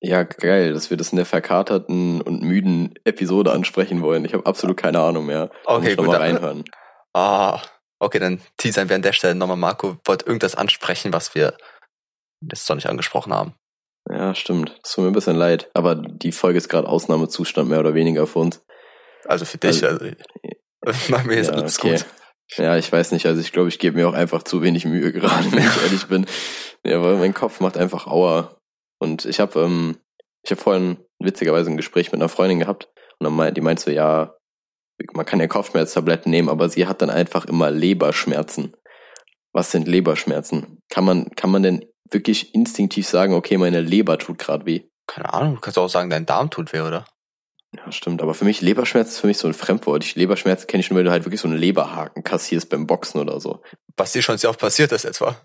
[0.00, 4.24] Ja, geil, dass wir das in der verkaterten und müden Episode ansprechen wollen.
[4.24, 5.50] Ich habe absolut keine Ahnung mehr.
[5.64, 6.64] Okay, gut, mal dann- reinhören.
[7.14, 7.60] Ah,
[7.98, 9.56] okay, dann teasern wir an der Stelle nochmal.
[9.56, 11.56] Marco wollte irgendwas ansprechen, was wir
[12.40, 13.54] jetzt noch nicht angesprochen haben.
[14.08, 14.78] Ja, stimmt.
[14.82, 15.68] Das tut mir ein bisschen leid.
[15.74, 18.64] Aber die Folge ist gerade Ausnahmezustand mehr oder weniger für uns.
[19.26, 20.06] Also für dich, also,
[21.08, 21.92] mach mir jetzt ja, alles okay.
[21.96, 22.06] gut.
[22.56, 23.26] Ja, ich weiß nicht.
[23.26, 26.06] Also ich glaube, ich gebe mir auch einfach zu wenig Mühe gerade, wenn ich ehrlich
[26.06, 26.24] bin.
[26.84, 28.54] Ja, weil mein Kopf macht einfach Aua.
[28.98, 29.98] Und ich habe ähm,
[30.42, 33.80] ich habe vorhin witzigerweise ein Gespräch mit einer Freundin gehabt und dann meint, die meint
[33.80, 34.34] so, ja,
[35.12, 38.74] man kann ja Kopfschmerztabletten nehmen, aber sie hat dann einfach immer Leberschmerzen.
[39.52, 40.82] Was sind Leberschmerzen?
[40.88, 44.82] Kann man kann man denn wirklich instinktiv sagen, okay, meine Leber tut gerade weh?
[45.06, 47.04] Keine Ahnung, du kannst auch sagen, dein Darm tut weh, oder?
[47.76, 48.22] Ja, stimmt.
[48.22, 50.02] Aber für mich, Leberschmerz ist für mich so ein Fremdwort.
[50.02, 53.20] Ich, Leberschmerz kenne ich nur, wenn du halt wirklich so einen Leberhaken kassierst beim Boxen
[53.20, 53.62] oder so.
[53.96, 55.36] Was dir schon sehr oft passiert ist etwa.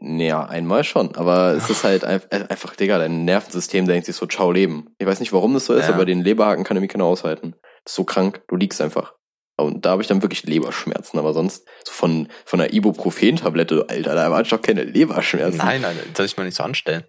[0.00, 1.14] Ja, einmal schon.
[1.16, 4.94] Aber es ist halt ein- äh, einfach, Digga, dein Nervensystem denkt sich so, ciao Leben.
[4.98, 5.94] Ich weiß nicht, warum das so ist, Ja.
[5.94, 7.52] aber den Leberhaken kann irgendwie keiner aushalten.
[7.84, 9.14] Das ist so krank, du liegst einfach.
[9.56, 14.14] Und da habe ich dann wirklich Leberschmerzen, aber sonst so von, von einer Ibuprofen-Tablette, Alter,
[14.14, 15.58] da waren doch keine Leberschmerzen.
[15.58, 17.04] Nein, nein, das soll ich mal nicht so anstellen.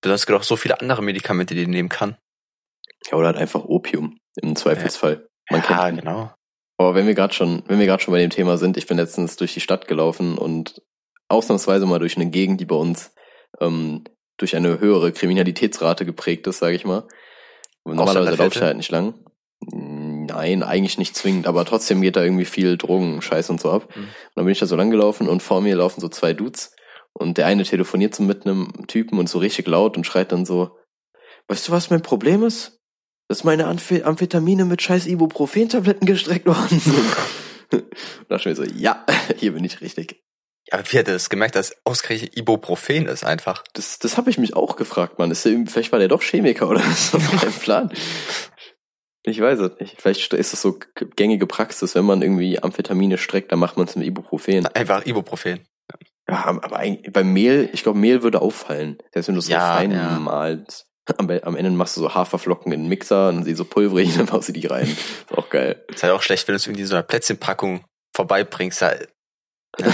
[0.00, 2.16] Besonders gibt auch so viele andere Medikamente, die du nehmen kann.
[3.10, 5.28] Ja, oder halt einfach Opium im Zweifelsfall.
[5.50, 6.04] Man ja, kennt ihn.
[6.04, 6.32] genau.
[6.76, 8.96] Aber wenn wir gerade schon, wenn wir gerade schon bei dem Thema sind, ich bin
[8.96, 10.82] letztens durch die Stadt gelaufen und
[11.28, 13.12] ausnahmsweise mal durch eine Gegend, die bei uns
[13.60, 14.04] ähm,
[14.36, 17.06] durch eine höhere Kriminalitätsrate geprägt ist, sage ich mal.
[17.82, 19.14] Und Normalerweise ich halt nicht lang.
[19.60, 23.88] Nein, eigentlich nicht zwingend, aber trotzdem geht da irgendwie viel Drogen, Scheiß und so ab.
[23.94, 24.02] Mhm.
[24.02, 26.74] Und dann bin ich da so lang gelaufen und vor mir laufen so zwei Dudes
[27.12, 30.46] und der eine telefoniert so mit einem Typen und so richtig laut und schreit dann
[30.46, 30.76] so,
[31.48, 32.78] weißt du, was mein Problem ist?
[33.26, 36.94] Dass meine Amph Amphetamine mit scheiß Ibuprofen-Tabletten gestreckt worden sind.
[37.72, 37.84] und
[38.28, 39.04] da dachte ich mir so, ja,
[39.36, 40.22] hier bin ich richtig.
[40.70, 43.64] Ja, aber wie hat er das gemerkt, dass ausgerechnet Ibuprofen ist einfach?
[43.72, 45.30] Das, das habe ich mich auch gefragt, Mann.
[45.30, 47.18] Ist der, vielleicht war der doch Chemiker oder so.
[47.40, 47.92] Kein Plan.
[49.22, 50.00] Ich weiß es nicht.
[50.00, 50.78] Vielleicht ist es so
[51.16, 54.66] gängige Praxis, wenn man irgendwie Amphetamine streckt, dann macht man es mit Ibuprofen.
[54.66, 55.66] Einfach Ibuprofen.
[56.28, 58.98] Ja, aber beim Mehl, ich glaube, Mehl würde auffallen.
[59.12, 60.18] Selbst wenn du es so Ja, fein ja.
[60.18, 60.86] malst.
[61.16, 63.64] Am, am Ende machst du so Haferflocken in den Mixer und dann sind die so
[63.64, 64.86] pulverig, dann machst du die rein.
[64.86, 65.82] Ist auch geil.
[65.88, 68.82] Ist halt auch schlecht, wenn du es irgendwie in so einer Plätzchenpackung vorbeibringst.
[68.82, 68.92] Ja,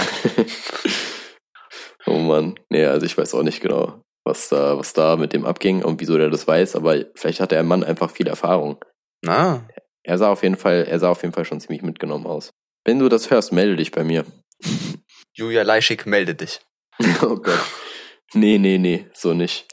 [2.07, 2.59] oh Mann.
[2.69, 5.99] Nee, also ich weiß auch nicht genau, was da, was da mit dem abging und
[6.01, 8.83] wieso der das weiß, aber vielleicht hat der Mann einfach viel Erfahrung.
[9.23, 9.67] na,
[10.03, 12.51] Er sah auf jeden Fall, er sah auf jeden Fall schon ziemlich mitgenommen aus.
[12.85, 14.25] Wenn du das hörst, melde dich bei mir.
[15.33, 16.61] Julia Leischig, melde dich.
[17.21, 17.59] oh Gott.
[18.33, 19.67] Nee, nee, nee, so nicht.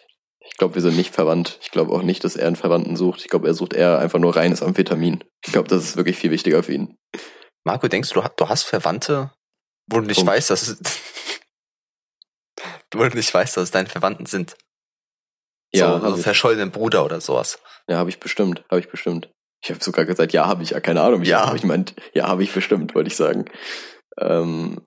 [0.45, 1.59] Ich glaube, wir sind nicht verwandt.
[1.63, 3.21] Ich glaube auch nicht, dass er einen Verwandten sucht.
[3.23, 5.23] Ich glaube, er sucht eher einfach nur reines Amphetamin.
[5.45, 6.97] Ich glaube, das ist wirklich viel wichtiger für ihn.
[7.65, 9.33] Marco, denkst du, du hast- du hast Verwandte,
[9.91, 10.31] wo du nicht Punkt.
[10.31, 10.79] weißt, dass es,
[12.95, 14.57] wo du nicht weißt, dass es deine Verwandten sind?
[15.75, 16.23] Ja, so, hab so ich.
[16.23, 17.59] verschollenen Bruder oder sowas.
[17.89, 19.31] Ja, habe ich bestimmt, habe ich bestimmt.
[19.65, 21.23] Ich habe sogar gesagt, ja, habe ich, ja, keine Ahnung.
[21.23, 21.47] Ich, Ja.
[21.47, 23.45] hab- ich meint, ja, habe ich bestimmt, wollte ich sagen.
[24.21, 24.83] Ähm,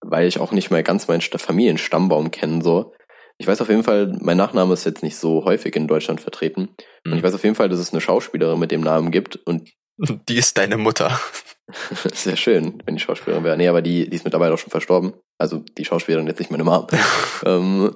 [0.00, 2.94] weil ich auch nicht mal ganz meinen Sta- Familienstammbaum kenne, so.
[3.38, 6.68] Ich weiß auf jeden Fall, mein Nachname ist jetzt nicht so häufig in Deutschland vertreten.
[7.04, 7.16] Und Mhm.
[7.18, 9.70] ich weiß auf jeden Fall, dass es eine Schauspielerin mit dem Namen gibt und
[10.28, 11.18] Die ist deine Mutter.
[12.14, 13.56] Sehr schön, wenn die Schauspielerin wäre.
[13.56, 15.14] Nee, aber die, die ist mittlerweile auch schon verstorben.
[15.38, 16.86] Also die Schauspielerin jetzt nicht meine Mom.
[17.44, 17.94] ähm,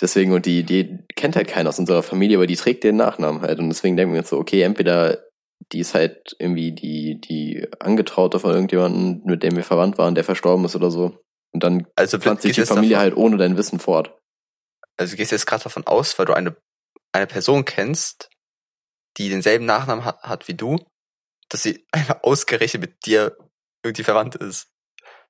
[0.00, 3.42] deswegen, und die, die kennt halt keiner aus unserer Familie, aber die trägt den Nachnamen
[3.42, 3.58] halt.
[3.58, 5.22] Und deswegen denken wir uns so, okay, entweder
[5.70, 10.24] die ist halt irgendwie die, die Angetraute von irgendjemandem, mit dem wir verwandt waren, der
[10.24, 11.18] verstorben ist oder so.
[11.52, 14.18] Und dann Also pflanzt sich die jetzt Familie davon, halt ohne dein Wissen fort.
[14.96, 16.56] also du gehst jetzt gerade davon aus, weil du eine,
[17.12, 18.30] eine Person kennst,
[19.18, 20.78] die denselben Nachnamen hat, hat wie du,
[21.48, 23.36] dass sie einfach ausgerechnet mit dir
[23.84, 24.71] irgendwie verwandt ist.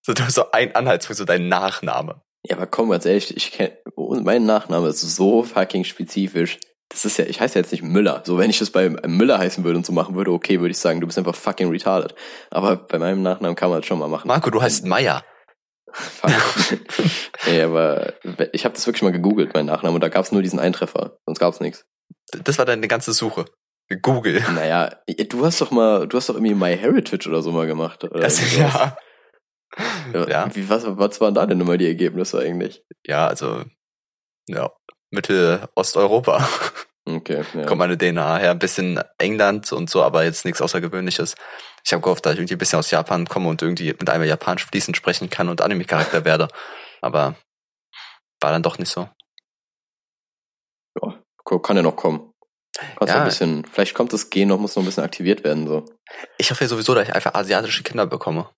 [0.03, 2.23] So, du hast so ein Anhaltspunkt, so dein Nachname.
[2.45, 6.59] Ja, aber komm, ganz ehrlich, ich kenn, mein Nachname ist so fucking spezifisch.
[6.88, 8.23] Das ist ja, ich heiße ja jetzt nicht Müller.
[8.27, 10.79] So, wenn ich das bei Müller heißen würde und so machen würde, okay, würde ich
[10.79, 12.15] sagen, du bist einfach fucking retarded.
[12.51, 14.29] Aber bei meinem Nachnamen kann man das schon mal machen.
[14.29, 15.25] Marco, du heißt Meier.
[15.93, 16.31] Fuck.
[17.47, 18.15] nee, aber
[18.53, 21.19] ich habe das wirklich mal gegoogelt, mein Nachname, und da gab's nur diesen Eintreffer.
[21.27, 21.85] Sonst gab's nichts.
[22.45, 23.45] Das war deine ganze Suche.
[24.01, 24.43] Google.
[24.55, 24.91] Naja,
[25.29, 28.05] du hast doch mal, du hast doch irgendwie MyHeritage oder so mal gemacht.
[28.05, 28.97] Oder Also, ja.
[30.29, 30.55] Ja.
[30.55, 32.85] Wie, was, was waren da denn immer die Ergebnisse eigentlich?
[33.07, 33.65] Ja, also,
[34.49, 34.71] ja,
[35.11, 36.47] Mittelosteuropa
[37.05, 37.67] Okay, ja.
[37.67, 38.51] kommt meine DNA her.
[38.53, 41.35] Ein bisschen England und so, aber jetzt nichts Außergewöhnliches.
[41.85, 44.25] Ich habe gehofft, dass ich irgendwie ein bisschen aus Japan komme und irgendwie mit einem
[44.25, 46.49] Japanisch fließend sprechen kann und Anime-Charakter werde.
[47.01, 47.35] Aber
[48.41, 49.09] war dann doch nicht so.
[51.03, 52.33] ja, kann ja noch kommen.
[52.97, 53.21] Kannst ja.
[53.21, 55.85] ein bisschen, vielleicht kommt das Gen noch, muss noch ein bisschen aktiviert werden, so.
[56.39, 58.49] Ich hoffe ja sowieso, dass ich einfach asiatische Kinder bekomme.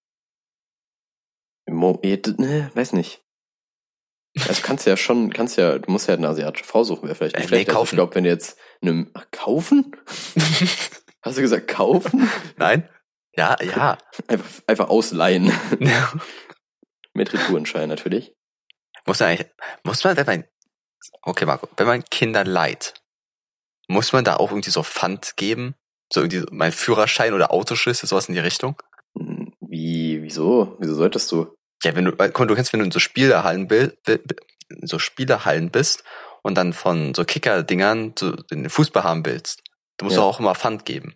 [1.75, 3.23] Mo ne, weiß nicht.
[4.49, 7.37] Also kannst ja schon, kannst ja, du musst ja eine asiatische Frau suchen, wäre vielleicht
[7.37, 7.69] nicht Äh, nee, schlecht.
[7.69, 7.97] Also ich kaufen.
[7.97, 8.59] glaube, wenn du jetzt
[9.15, 9.97] ach, kaufen?
[11.23, 12.29] Hast du gesagt kaufen?
[12.57, 12.89] Nein?
[13.37, 13.99] Ja, ja.
[14.27, 15.53] Einfach, einfach ausleihen.
[17.15, 18.35] Mit Retourenschein natürlich.
[19.07, 19.49] muss man eigentlich,
[19.85, 20.45] muss man, wenn man,
[21.23, 22.95] okay Marco, wenn man Kinder leiht,
[23.89, 25.75] muss man da auch irgendwie so Pfand geben?
[26.13, 28.77] So irgendwie mein Führerschein oder Autoschlüssel, sowas in die Richtung?
[29.17, 30.77] Hm, Wie, wieso?
[30.81, 31.55] Wieso solltest du?
[31.85, 33.97] Ja, wenn du, mal, du kennst, wenn du in so bil-
[34.71, 36.03] in so Spielehallen bist
[36.43, 39.63] und dann von so Kicker-Dingern so den Fußball haben willst,
[39.99, 40.23] du musst Ja.
[40.23, 41.15] auch immer Pfand geben.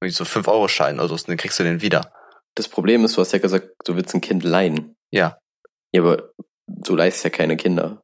[0.00, 2.12] Irgendwie so 5-Euro-Schein oder so, dann kriegst du den wieder.
[2.54, 4.94] Das Problem ist, du hast ja gesagt, du willst ein Kind leihen.
[5.10, 5.38] Ja.
[5.92, 6.30] Ja, aber
[6.66, 8.02] du leihst ja keine Kinder.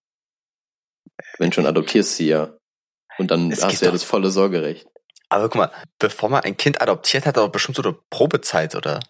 [1.39, 2.57] Wenn schon adoptierst sie ja.
[3.19, 4.87] Und dann Es hast du ja doch- das volle Sorgerecht.
[5.29, 8.75] Aber guck mal, bevor man ein Kind adoptiert, hat er doch bestimmt so eine Probezeit,
[8.75, 9.01] oder?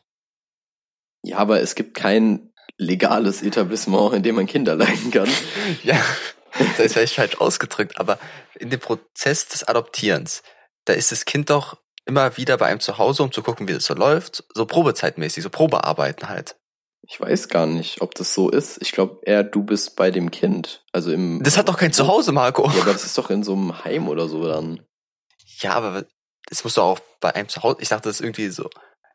[1.25, 2.52] Ja, aber es gibt kein
[2.83, 5.29] legales Etablissement, in dem man Kinder leihen kann.
[5.83, 6.01] Ja,
[6.59, 8.18] das ist vielleicht falsch ausgedrückt, aber
[8.59, 10.42] in dem Prozess des Adoptierens,
[10.85, 13.73] da ist das Kind doch immer wieder bei einem zu Hause, um zu gucken, wie
[13.73, 16.57] es so läuft, so probezeitmäßig, so Probearbeiten halt.
[17.09, 18.81] Ich weiß gar nicht, ob das so ist.
[18.81, 20.85] Ich glaube eher, du bist bei dem Kind.
[20.92, 21.42] Also im.
[21.42, 22.71] Das hat doch kein Zuhause, Marco.
[22.71, 24.81] Ja, aber das ist doch in so einem Heim oder so dann.
[25.61, 26.05] Ja, aber
[26.47, 28.68] das muss doch auch bei einem zu Hause, ich dachte, das ist irgendwie so,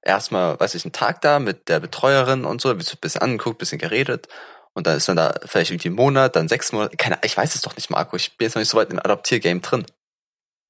[0.08, 3.78] erstmal, weiß ich, einen Tag da mit der Betreuerin und so, ein bisschen angeguckt, bisschen
[3.80, 4.28] geredet.
[4.74, 6.98] Und dann ist man da vielleicht irgendwie einen Monat, dann sechs Monate.
[6.98, 8.16] Keine, ich weiß es doch nicht, Marco.
[8.16, 9.86] Ich bin jetzt noch nicht so weit im Adoptiergame drin.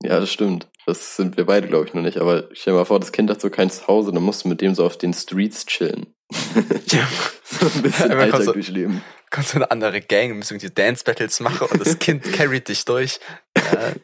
[0.01, 0.67] Ja, das stimmt.
[0.85, 2.17] Das sind wir beide, glaube ich, noch nicht.
[2.17, 4.61] Aber stell dir mal vor, das Kind hat so kein Zuhause, dann musst du mit
[4.61, 6.13] dem so auf den Streets chillen.
[6.87, 7.05] Ja.
[7.43, 9.01] so ein bisschen Einfach Alltag so- durchleben.
[9.29, 12.85] Kommt so eine andere Gang, müssen irgendwie Dance Battles machen und das Kind carryt dich
[12.85, 13.19] durch.
[13.57, 13.99] Ja, Ein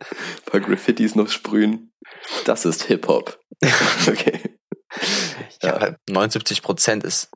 [0.46, 1.94] paar Graffitis noch sprühen.
[2.44, 3.40] Das ist Hip-Hop.
[4.08, 4.53] okay.
[5.64, 7.30] Ja, aber 79 Prozent ist,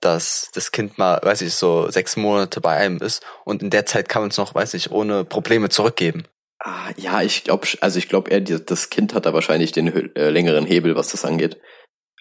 [0.00, 3.86] dass das Kind mal, weiß ich, so sechs Monate bei einem ist und in der
[3.86, 6.24] Zeit kann man es noch, weiß ich, ohne Probleme zurückgeben.
[6.60, 10.30] Ah, ja, ich glaube, also ich glaube eher, das Kind hat da wahrscheinlich den äh,
[10.30, 11.60] längeren Hebel, was das angeht.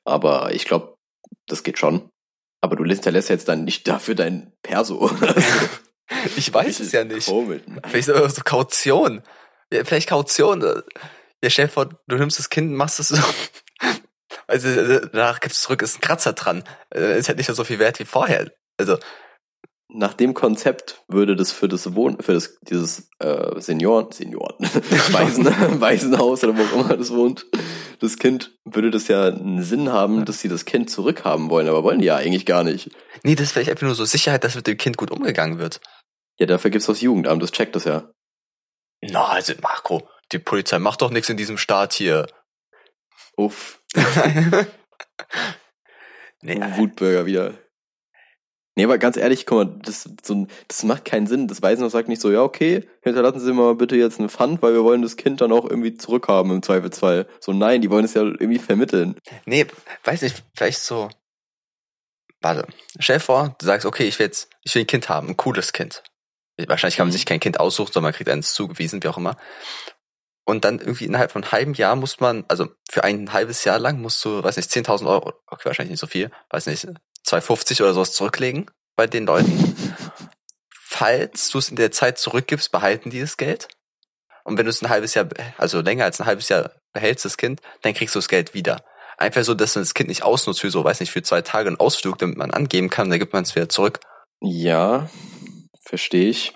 [0.06, 0.96] Aber ich glaube,
[1.48, 2.10] das geht schon.
[2.62, 5.12] Aber du hinterlässt jetzt dann nicht dafür dein Perso.
[6.38, 7.28] Ich weiß es ja nicht.
[7.28, 7.62] Komisch.
[7.86, 9.24] Vielleicht so, so Kaution.
[9.72, 10.62] Ja, vielleicht Kaution.
[10.62, 13.18] Ja, stell dir vor, du nimmst das Kind und machst es so.
[14.48, 16.64] Also äh, danach gibst du zurück, ist ein Kratzer dran.
[16.94, 18.50] Äh, Ist halt nicht mehr so viel wert wie vorher.
[18.78, 18.98] Also,
[19.90, 24.56] Nach dem Konzept würde das für das Wohn, für das, dieses äh, Senioren, Senioren,
[25.12, 25.46] Waisen,
[25.82, 27.46] Waisenhaus oder wo auch immer das wohnt,
[28.00, 31.84] das Kind, würde das ja einen Sinn haben, dass sie das Kind zurückhaben wollen, aber
[31.84, 32.92] wollen die ja eigentlich gar nicht.
[33.24, 35.80] nee, das ist vielleicht einfach nur so Sicherheit, dass mit dem Kind gut umgegangen wird.
[36.38, 38.12] Ja, dafür gibt's das Jugendamt, das checkt das ja.
[39.02, 42.28] Na, also Marco, die Polizei macht doch nichts in diesem Staat hier.
[43.36, 43.77] Uff,
[46.42, 47.54] nee, Wutbürger wieder.
[48.76, 51.48] Nee, aber ganz ehrlich, guck mal, das, so, das macht keinen Sinn.
[51.48, 54.74] Das Waisenhaus sagt nicht so, ja, okay, hinterlassen Sie mal bitte jetzt einen Pfand, weil
[54.74, 57.28] wir wollen das Kind dann auch irgendwie zurückhaben im Zweifelsfall.
[57.40, 59.16] So, nein, die wollen es ja irgendwie vermitteln.
[59.46, 59.66] nee,
[60.04, 61.10] weiß nicht, vielleicht so.
[62.40, 62.68] Warte,
[63.00, 65.38] stell dir vor, du sagst, okay, ich will jetzt, ich will ein Kind haben, ein
[65.38, 66.04] cooles Kind.
[66.68, 67.18] Wahrscheinlich kann man Mhm.
[67.18, 69.38] sich kein Kind aussuchen, sondern man kriegt eins zugewiesen, wie auch immer.
[70.48, 73.80] Und dann irgendwie innerhalb von einem halben Jahr muss man, also für ein halbes Jahr
[73.80, 76.88] lang musst du, weiß nicht, 10.000 Euro, okay, wahrscheinlich nicht so viel, weiß nicht,
[77.24, 79.76] 250 oder sowas zurücklegen bei den Leuten.
[80.72, 83.68] Falls du es in der Zeit zurückgibst, behalten die das Geld.
[84.46, 87.36] Und wenn du es ein halbes Jahr, also länger als ein halbes Jahr behältst, das
[87.36, 88.86] Kind, dann kriegst du das Geld wieder.
[89.18, 91.68] Einfach so, dass man das Kind nicht ausnutzt für so, weiß nicht, für zwei Tage
[91.68, 94.00] einen Ausflug, damit man angeben kann, dann gibt man es wieder zurück.
[94.40, 95.10] Ja,
[95.84, 96.54] verstehe ich.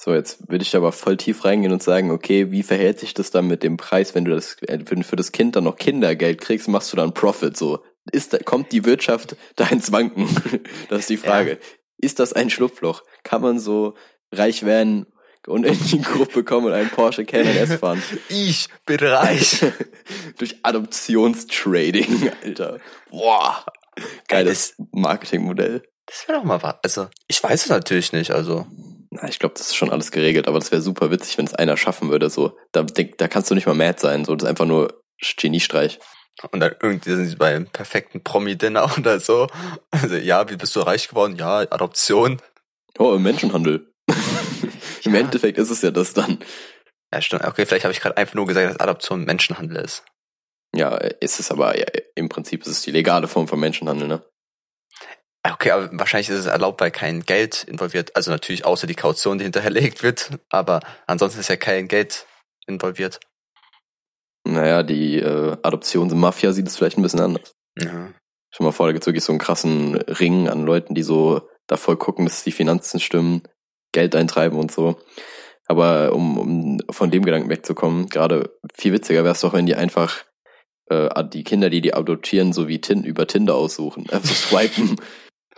[0.00, 3.32] So, jetzt würde ich aber voll tief reingehen und sagen, okay, wie verhält sich das
[3.32, 5.76] dann mit dem Preis, wenn du das, äh, wenn du für das Kind dann noch
[5.76, 7.82] Kindergeld kriegst, machst du dann Profit, so.
[8.12, 10.28] Ist, da, kommt die Wirtschaft da ins Wanken?
[10.88, 11.50] Das ist die Frage.
[11.50, 11.56] Ja.
[11.96, 13.02] Ist das ein Schlupfloch?
[13.24, 13.94] Kann man so
[14.30, 15.06] reich werden
[15.48, 18.00] und in die Gruppe kommen und einen Porsche Cayman S fahren?
[18.28, 19.64] Ich bin reich.
[20.38, 22.78] Durch Adoptionstrading, Alter.
[23.10, 23.64] Boah.
[24.28, 25.82] Geiles Marketingmodell.
[26.06, 26.76] Das wäre doch mal was.
[26.84, 28.64] Also, ich weiß es natürlich nicht, also.
[29.10, 31.54] Na, ich glaube, das ist schon alles geregelt, aber das wäre super witzig, wenn es
[31.54, 32.28] einer schaffen würde.
[32.28, 34.24] So, da, da kannst du nicht mal mad sein.
[34.24, 35.02] So, das ist einfach nur
[35.36, 35.98] Geniestreich.
[36.52, 39.48] Und dann irgendwie sind sie beim perfekten Promi-Dinner oder so.
[39.90, 41.36] Also, ja, wie bist du reich geworden?
[41.36, 42.40] Ja, Adoption.
[42.98, 43.92] Oh, im Menschenhandel.
[45.04, 45.20] Im ja.
[45.20, 46.38] Endeffekt ist es ja das dann.
[47.12, 47.44] Ja, stimmt.
[47.44, 50.04] Okay, vielleicht habe ich gerade einfach nur gesagt, dass Adoption Menschenhandel ist.
[50.74, 54.22] Ja, ist es aber ja, im Prinzip ist es die legale Form von Menschenhandel, ne?
[55.52, 59.38] Okay, aber wahrscheinlich ist es erlaubt, weil kein Geld involviert, also natürlich außer die Kaution,
[59.38, 62.26] die hinterherlegt wird, aber ansonsten ist ja kein Geld
[62.66, 63.20] involviert.
[64.44, 67.54] Naja, die äh, Adoptionsmafia sieht es vielleicht ein bisschen anders.
[67.78, 68.12] Ja.
[68.50, 71.48] Schon mal vor, da gibt es wirklich so einen krassen Ring an Leuten, die so
[71.66, 73.42] da voll gucken, dass die Finanzen stimmen,
[73.92, 74.98] Geld eintreiben und so.
[75.66, 79.74] Aber um, um von dem Gedanken wegzukommen, gerade viel witziger wäre es doch, wenn die
[79.74, 80.24] einfach
[80.88, 84.06] äh, die Kinder, die die adoptieren, so wie Tin über Tinder aussuchen.
[84.10, 84.96] Also swipen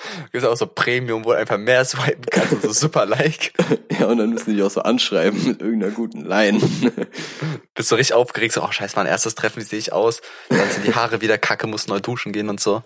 [0.32, 3.52] Gibt auch so Premium, wo du einfach mehr swipen kannst, so super like.
[3.98, 6.60] ja, und dann müssen die auch so anschreiben mit irgendeiner guten Line.
[7.74, 10.20] Bist du richtig aufgeregt, so, oh scheiße, mein erstes Treffen, wie sehe ich aus?
[10.48, 12.82] Dann sind die Haare wieder kacke, muss neu duschen gehen und so.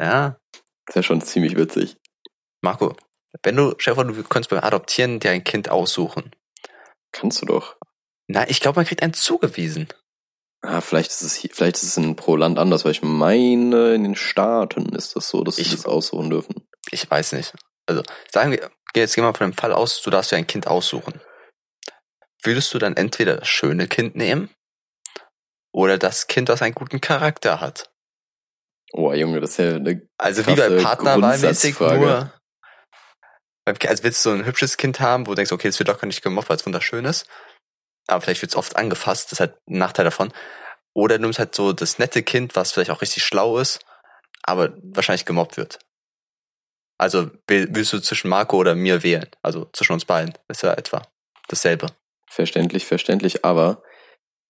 [0.00, 0.36] Ja.
[0.86, 1.96] Das ist ja schon ziemlich witzig.
[2.60, 2.96] Marco,
[3.42, 6.30] wenn du, Stefan, du könntest beim Adoptieren dir ein Kind aussuchen.
[7.12, 7.76] Kannst du doch.
[8.26, 9.88] Na, ich glaube, man kriegt einen zugewiesen.
[10.64, 13.94] Ah, vielleicht ist es hier, vielleicht ist es in pro Land anders, weil ich meine,
[13.94, 16.66] in den Staaten ist das so, dass sie das aussuchen dürfen.
[16.92, 17.52] Ich weiß nicht.
[17.86, 20.68] Also, sagen wir, jetzt gehen wir von dem Fall aus, du darfst dir ein Kind
[20.68, 21.20] aussuchen.
[22.44, 24.50] Würdest du dann entweder das schöne Kind nehmen
[25.72, 27.90] oder das Kind, das einen guten Charakter hat?
[28.92, 32.32] Oh, Junge, das ist ja eine Also wie bei Partnerwahlmäßig nur.
[33.64, 35.98] Also willst du so ein hübsches Kind haben, wo du denkst, okay, das wird doch
[35.98, 37.26] gar nicht gemobbt, weil es wunderschön ist
[38.06, 40.32] aber vielleicht wird es oft angefasst, das ist halt ein Nachteil davon.
[40.94, 43.80] Oder du nimmst halt so das nette Kind, was vielleicht auch richtig schlau ist,
[44.42, 45.78] aber wahrscheinlich gemobbt wird.
[46.98, 49.28] Also willst du zwischen Marco oder mir wählen?
[49.42, 50.34] Also zwischen uns beiden.
[50.48, 51.02] Ist ja etwa
[51.48, 51.88] dasselbe.
[52.28, 53.82] Verständlich, verständlich, aber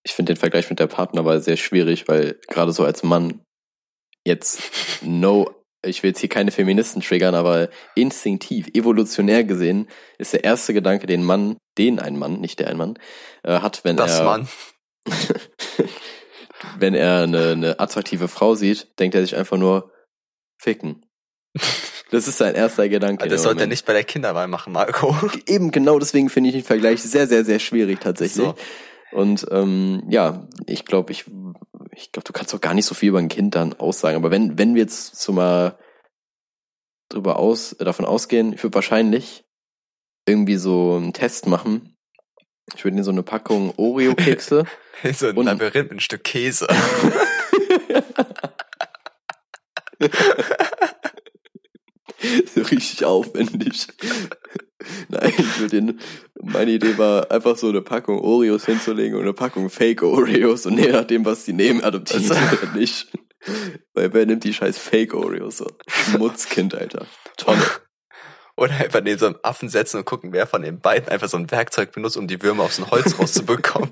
[0.05, 3.45] ich finde den Vergleich mit der Partnerwahl sehr schwierig, weil gerade so als Mann
[4.25, 4.61] jetzt
[5.03, 10.75] no ich will jetzt hier keine Feministen triggern, aber instinktiv, evolutionär gesehen, ist der erste
[10.75, 12.99] Gedanke, den Mann, den ein Mann, nicht der ein Mann,
[13.43, 14.25] äh, hat, wenn das er.
[14.25, 14.49] Mann.
[16.79, 19.91] wenn er eine, eine attraktive Frau sieht, denkt er sich einfach nur,
[20.59, 21.05] ficken.
[22.11, 23.23] Das ist sein erster Gedanke.
[23.25, 25.17] Also das sollte er nicht bei der Kinderwahl machen, Marco.
[25.47, 28.45] Eben, genau deswegen finde ich den Vergleich sehr, sehr, sehr schwierig tatsächlich.
[28.47, 28.55] So.
[29.13, 31.25] Und ähm, ja, ich glaube, ich,
[31.95, 34.17] ich glaube, du kannst doch gar nicht so viel über ein Kind dann aussagen.
[34.17, 35.79] Aber wenn, wenn wir jetzt so mal
[37.09, 39.45] drüber aus, äh, davon ausgehen, ich würde wahrscheinlich
[40.27, 41.97] irgendwie so einen Test machen.
[42.75, 44.65] Ich würde in so eine Packung Oreo-Kekse.
[45.13, 46.67] so ein und Labyrinth ein Stück Käse.
[52.55, 53.87] so richtig aufwendig.
[55.09, 56.01] Nein, ich den,
[56.41, 60.79] meine Idee war einfach so eine Packung Oreos hinzulegen und eine Packung Fake Oreos und
[60.79, 63.09] je nachdem, was die nehmen, adoptieren sie also, oder nicht.
[63.95, 65.67] Weil wer nimmt die scheiß Fake Oreos so?
[65.89, 67.07] Schmutzkind, Alter.
[67.37, 67.63] Tonne.
[68.57, 71.37] Oder einfach neben so einem Affen setzen und gucken, wer von den beiden einfach so
[71.37, 73.91] ein Werkzeug benutzt, um die Würmer aus dem Holz rauszubekommen.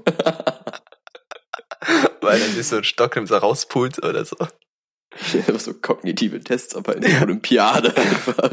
[2.21, 4.37] Weil dann sich so ein Stock nimmt, so rauspult oder so.
[5.59, 8.53] so kognitive Tests, aber in der Olympiade einfach.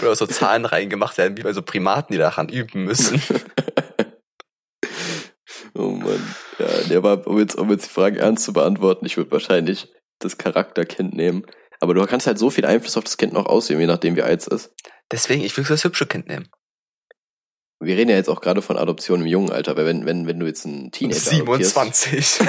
[0.00, 3.20] Oder so Zahlen reingemacht werden, wie bei so Primaten, die daran üben müssen.
[5.74, 6.34] oh Mann.
[6.58, 9.92] Ja, nee, aber um jetzt, um jetzt die Frage ernst zu beantworten, ich würde wahrscheinlich
[10.18, 11.44] das Charakterkind nehmen.
[11.80, 14.22] Aber du kannst halt so viel Einfluss auf das Kind noch ausüben, je nachdem wie
[14.22, 14.74] alt es ist.
[15.12, 16.48] Deswegen, ich will das hübsche Kind nehmen.
[17.80, 20.40] Wir reden ja jetzt auch gerade von Adoption im jungen Alter, weil wenn, wenn, wenn
[20.40, 22.40] du jetzt einen Teenager 27.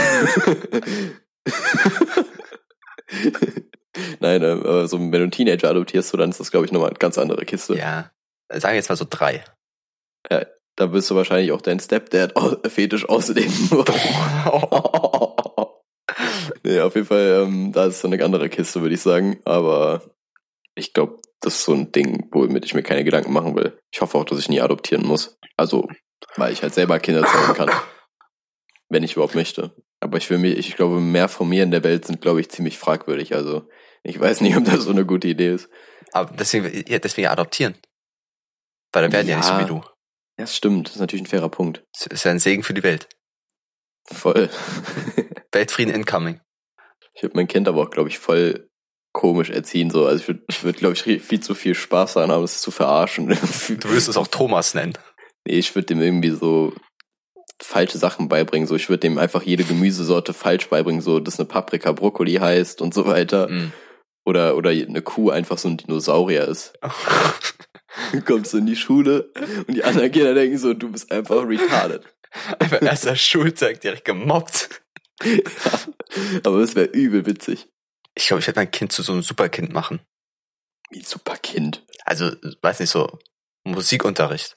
[4.19, 6.99] Nein, also wenn du einen Teenager adoptierst, so, dann ist das, glaube ich, nochmal eine
[6.99, 7.75] ganz andere Kiste.
[7.75, 8.11] Ja,
[8.49, 9.43] sagen wir jetzt mal so drei.
[10.29, 10.45] Ja,
[10.75, 12.33] da wirst du wahrscheinlich auch dein Stepdad
[12.67, 13.51] fetisch ausleben.
[16.63, 19.39] nee, auf jeden Fall, ähm, da ist so eine andere Kiste, würde ich sagen.
[19.45, 20.03] Aber
[20.75, 23.77] ich glaube, das ist so ein Ding, womit ich mir keine Gedanken machen will.
[23.91, 25.37] Ich hoffe auch, dass ich nie adoptieren muss.
[25.57, 25.87] Also,
[26.35, 27.71] weil ich halt selber Kinder zeugen kann.
[28.89, 29.75] wenn ich überhaupt möchte.
[30.09, 32.49] Aber ich will mir, ich glaube, mehr von mir in der Welt sind, glaube ich,
[32.49, 33.35] ziemlich fragwürdig.
[33.35, 33.69] Also,
[34.01, 35.69] ich weiß nicht, ob das so eine gute Idee ist.
[36.13, 37.75] Aber deswegen, ja, deswegen adoptieren.
[38.91, 39.75] Weil dann werden ja, ja nicht so wie du.
[39.85, 40.87] Ja, das stimmt.
[40.87, 41.85] Das ist natürlich ein fairer Punkt.
[41.93, 43.07] Das ist ja ein Segen für die Welt.
[44.05, 44.49] Voll.
[45.51, 46.41] Weltfrieden incoming.
[47.13, 48.67] Ich würde mein Kind aber auch, glaube ich, voll
[49.13, 49.91] komisch erziehen.
[49.91, 50.07] So.
[50.07, 52.71] Also ich würde, ich würd, glaube ich, viel zu viel Spaß daran haben, es zu
[52.71, 53.27] verarschen.
[53.27, 54.97] Du wirst es auch Thomas nennen.
[55.45, 56.73] Nee, ich würde dem irgendwie so
[57.61, 58.67] falsche Sachen beibringen.
[58.67, 62.81] So, ich würde dem einfach jede Gemüsesorte falsch beibringen, so dass eine Paprika Brokkoli heißt
[62.81, 63.49] und so weiter.
[63.49, 63.71] Mm.
[64.25, 66.73] Oder, oder eine Kuh einfach so ein Dinosaurier ist.
[68.11, 69.31] du kommst in die Schule
[69.67, 72.03] und die anderen Kinder denken so, du bist einfach retarded.
[72.59, 74.69] Einfach erster Schultag direkt gemobbt.
[75.23, 75.39] ja,
[76.43, 77.67] aber es wäre übel witzig.
[78.15, 79.99] Ich glaube, ich werde mein Kind zu so einem Superkind machen.
[80.91, 81.85] Wie Superkind?
[82.05, 82.31] Also,
[82.61, 83.19] weiß nicht, so
[83.63, 84.55] Musikunterricht.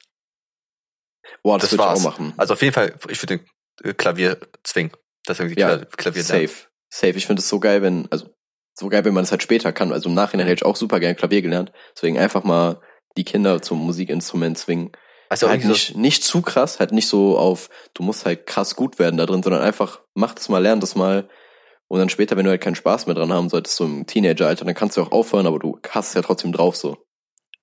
[1.42, 2.34] Boah, das, das würde ich auch machen.
[2.36, 4.92] Also auf jeden Fall, ich würde den äh, Klavier zwingen.
[5.24, 6.40] Das irgendwie ja, Klavier Safe.
[6.40, 6.56] Lernen.
[6.90, 7.16] Safe.
[7.16, 8.26] Ich finde es so geil, wenn, also
[8.74, 9.92] so geil, wenn man es halt später kann.
[9.92, 11.72] Also im Nachhinein hätte ich auch super gern Klavier gelernt.
[11.94, 12.80] Deswegen einfach mal
[13.16, 14.92] die Kinder zum Musikinstrument zwingen.
[15.28, 18.98] Also halt nicht, nicht zu krass, halt nicht so auf, du musst halt krass gut
[18.98, 21.28] werden da drin, sondern einfach mach das mal, lern das mal.
[21.88, 24.64] Und dann später, wenn du halt keinen Spaß mehr dran haben solltest, so im Teenageralter,
[24.64, 26.98] dann kannst du auch aufhören, aber du hast es ja trotzdem drauf so.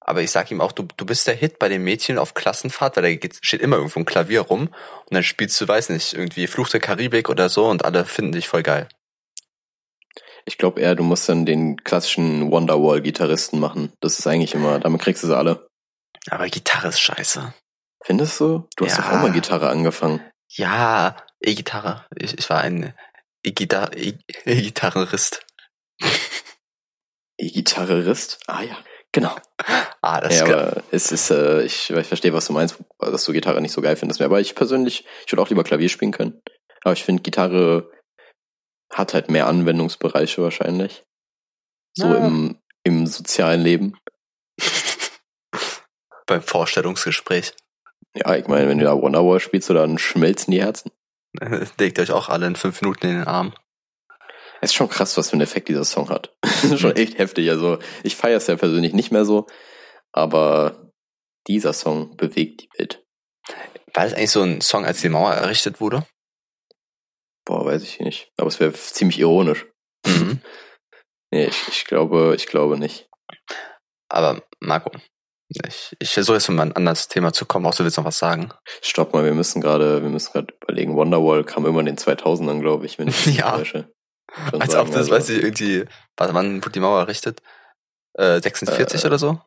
[0.01, 2.97] Aber ich sag ihm auch, du, du bist der Hit bei den Mädchen auf Klassenfahrt,
[2.97, 6.47] weil da steht immer irgendwo ein Klavier rum und dann spielst du, weiß nicht, irgendwie
[6.47, 8.87] Fluch der Karibik oder so und alle finden dich voll geil.
[10.45, 13.93] Ich glaube eher, du musst dann den klassischen Wonderwall-Gitarristen machen.
[13.99, 15.67] Das ist eigentlich immer, damit kriegst du sie alle.
[16.29, 17.53] Aber Gitarre ist scheiße.
[18.03, 18.67] Findest du?
[18.77, 19.03] Du hast ja.
[19.03, 20.21] doch auch mal Gitarre angefangen.
[20.47, 22.05] Ja, E-Gitarre.
[22.15, 22.93] Ich, ich war ein
[23.43, 25.45] E-Gitarrist.
[27.37, 28.39] E-Gitarrist?
[28.47, 28.77] Ah ja.
[29.12, 29.36] Genau.
[30.01, 33.26] Ah, das ja, ist aber es ist, äh, ich, ich verstehe, was du meinst, dass
[33.26, 34.28] du Gitarre nicht so geil findest mehr.
[34.28, 36.41] Aber ich persönlich, ich würde auch lieber Klavier spielen können.
[36.84, 37.91] Aber ich finde, Gitarre
[38.93, 41.03] hat halt mehr Anwendungsbereiche wahrscheinlich.
[41.95, 42.28] So ja.
[42.28, 43.97] im, im sozialen Leben.
[46.28, 47.53] Beim Vorstellungsgespräch.
[48.14, 50.91] Ja, ich meine, wenn du da Wonderwall spielst, dann schmelzen die Herzen.
[51.80, 53.53] Legt euch auch alle in fünf Minuten in den Arm.
[54.62, 56.36] Es ist schon krass, was für einen Effekt dieser Song hat.
[56.78, 57.49] schon echt heftig.
[57.49, 59.47] Also ich feiere es ja persönlich nicht mehr so,
[60.12, 60.91] aber
[61.47, 63.03] dieser Song bewegt die Welt.
[63.93, 66.05] War das eigentlich so ein Song, als die Mauer errichtet wurde?
[67.45, 68.32] Boah, weiß ich nicht.
[68.38, 69.66] Aber es wäre ziemlich ironisch.
[70.05, 70.41] Mhm.
[71.32, 73.10] nee, ich, ich glaube, ich glaube nicht.
[74.10, 74.91] Aber Marco,
[75.68, 78.20] ich, ich versuche jetzt mal ein anderes Thema zu kommen, auch du willst noch was
[78.20, 78.51] sagen.
[78.82, 80.95] Stopp mal, wir müssen gerade, wir müssen gerade überlegen.
[80.95, 83.57] Wonderwall kam immer in den 2000ern, glaube ich, wenn ich mich ja.
[83.57, 83.91] täusche.
[84.59, 85.11] Als ob das, also.
[85.11, 85.86] weiß ich, irgendwie,
[86.17, 87.41] warte, wann wurde die Mauer errichtet?
[88.13, 89.41] Äh, 46 äh, oder so?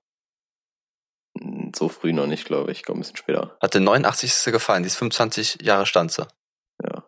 [1.74, 2.78] So früh noch nicht, glaube ich.
[2.78, 3.57] Ich glaube, ein bisschen später.
[3.61, 4.53] Hatte 89.
[4.53, 6.26] gefallen, die ist 25 Jahre stand sie.
[6.83, 7.07] Ja.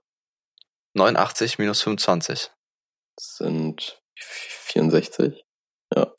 [0.94, 2.50] 89 minus 25.
[3.16, 5.44] Das sind 64.
[5.94, 6.12] Ja.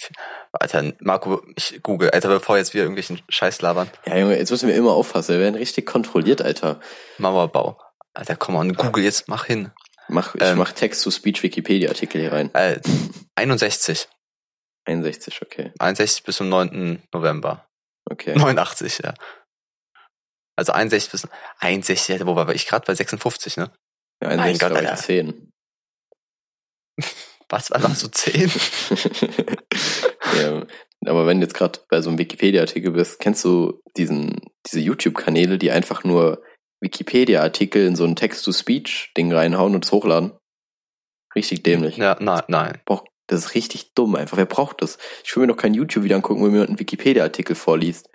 [0.53, 3.89] Alter, Marco, ich google, Alter, bevor jetzt wir irgendwelchen Scheiß labern.
[4.05, 5.33] Ja, Junge, jetzt müssen wir immer aufpassen.
[5.33, 6.79] Wir werden richtig kontrolliert, Alter.
[7.17, 7.77] Mauerbau.
[8.13, 9.71] Alter, komm on, google jetzt, mach hin.
[10.07, 12.53] Mach, ich ähm, mach Text-to-Speech-Wikipedia-Artikel hier rein.
[12.53, 12.79] Äh,
[13.35, 14.07] 61.
[14.85, 15.71] 61, okay.
[15.79, 17.01] 61 bis zum 9.
[17.11, 17.67] November.
[18.09, 18.35] Okay.
[18.35, 19.13] 89, ja.
[20.55, 21.27] Also 61 bis
[21.59, 23.71] 61, wo war ich gerade bei 56, ne?
[24.21, 24.95] Ja, 61 Gott, Alter.
[24.95, 25.51] 10.
[27.49, 28.49] Was, war warst du 10?
[30.41, 30.65] ja,
[31.05, 35.59] aber wenn du jetzt gerade bei so einem Wikipedia-Artikel bist, kennst du diesen, diese YouTube-Kanäle,
[35.59, 36.41] die einfach nur
[36.85, 40.31] Wikipedia-Artikel in so ein Text-to-Speech-Ding reinhauen und es hochladen.
[41.35, 41.97] Richtig dämlich.
[41.97, 42.79] Ja, nein, nein.
[43.27, 44.37] Das ist richtig dumm einfach.
[44.37, 44.97] Wer braucht das?
[45.23, 48.09] Ich will mir noch kein YouTube-Video angucken, wo mir einen Wikipedia-Artikel vorliest.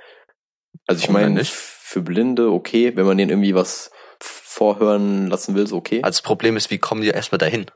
[0.86, 3.90] Also ich meine, für Blinde okay, wenn man denen irgendwie was
[4.20, 6.02] vorhören lassen will, ist okay.
[6.02, 7.66] Also das Problem ist, wie kommen die erstmal dahin?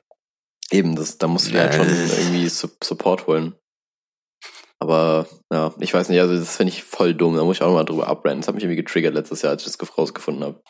[0.70, 3.54] Eben, das, da musst du dir halt schon irgendwie Support holen.
[4.78, 7.36] Aber ja, ich weiß nicht, also das finde ich voll dumm.
[7.36, 8.40] Da muss ich auch mal drüber abrennen.
[8.40, 10.62] Das hat mich irgendwie getriggert letztes Jahr, als ich das rausgefunden habe.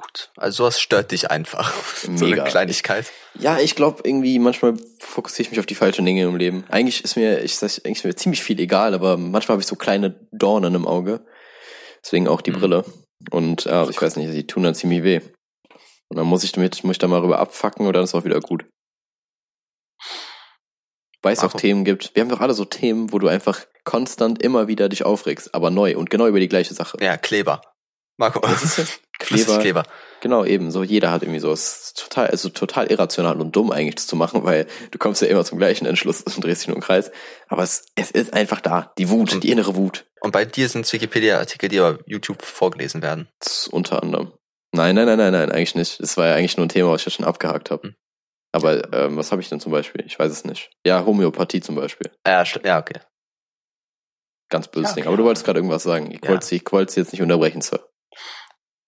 [0.00, 1.74] Gut, also sowas stört dich einfach.
[2.04, 2.16] Mega.
[2.18, 3.12] So eine Kleinigkeit.
[3.34, 6.64] Ja, ich glaube irgendwie, manchmal fokussiere ich mich auf die falschen Dinge im Leben.
[6.70, 9.66] Eigentlich ist mir, ich sag, eigentlich ist mir ziemlich viel egal, aber manchmal habe ich
[9.66, 11.20] so kleine Dornen im Auge.
[12.02, 12.58] Deswegen auch die mhm.
[12.60, 12.84] Brille.
[13.30, 15.20] Und ja, ich weiß nicht, die tun dann ziemlich weh.
[16.08, 18.24] Und dann muss ich damit, muss ich da mal rüber abfacken und dann ist auch
[18.24, 18.64] wieder gut.
[21.20, 21.52] Weil es auch.
[21.52, 22.14] Themen gibt.
[22.14, 25.70] Wir haben doch alle so Themen, wo du einfach konstant immer wieder dich aufregst, aber
[25.70, 26.96] neu und genau über die gleiche Sache.
[27.02, 27.60] Ja, Kleber.
[28.20, 29.82] Marco, Das ist Was ist Kleber.
[30.20, 30.70] Genau, eben.
[30.70, 31.50] So jeder hat irgendwie so.
[31.52, 35.22] Es ist total, also total irrational und dumm eigentlich das zu machen, weil du kommst
[35.22, 37.10] ja immer zum gleichen Entschluss und drehst dich nur im Kreis.
[37.48, 38.92] Aber es, es ist einfach da.
[38.98, 40.06] Die Wut, Und- die innere Wut.
[40.20, 43.28] Und bei dir sind Wikipedia-Artikel, die auf YouTube vorgelesen werden.
[43.38, 44.34] Das unter anderem.
[44.72, 45.98] Nein, nein, nein, nein, nein, eigentlich nicht.
[45.98, 47.88] Es war ja eigentlich nur ein Thema, was ich ja schon abgehakt habe.
[47.88, 47.94] Hm.
[48.52, 50.04] Aber ähm, was habe ich denn zum Beispiel?
[50.06, 50.70] Ich weiß es nicht.
[50.84, 52.10] Ja, Homöopathie zum Beispiel.
[52.26, 53.00] Ja, ja, okay.
[54.50, 55.02] Ganz böses Ja, Ding.
[55.04, 55.08] okay.
[55.08, 56.10] Aber du wolltest gerade irgendwas sagen.
[56.10, 56.30] Ich Ja.
[56.30, 57.80] wollte Sie jetzt nicht unterbrechen, Sir.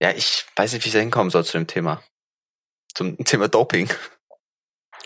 [0.02, 2.02] Ja, ich weiß nicht, wie ich da hinkommen soll zu dem Thema.
[2.92, 3.88] Zum Thema Doping.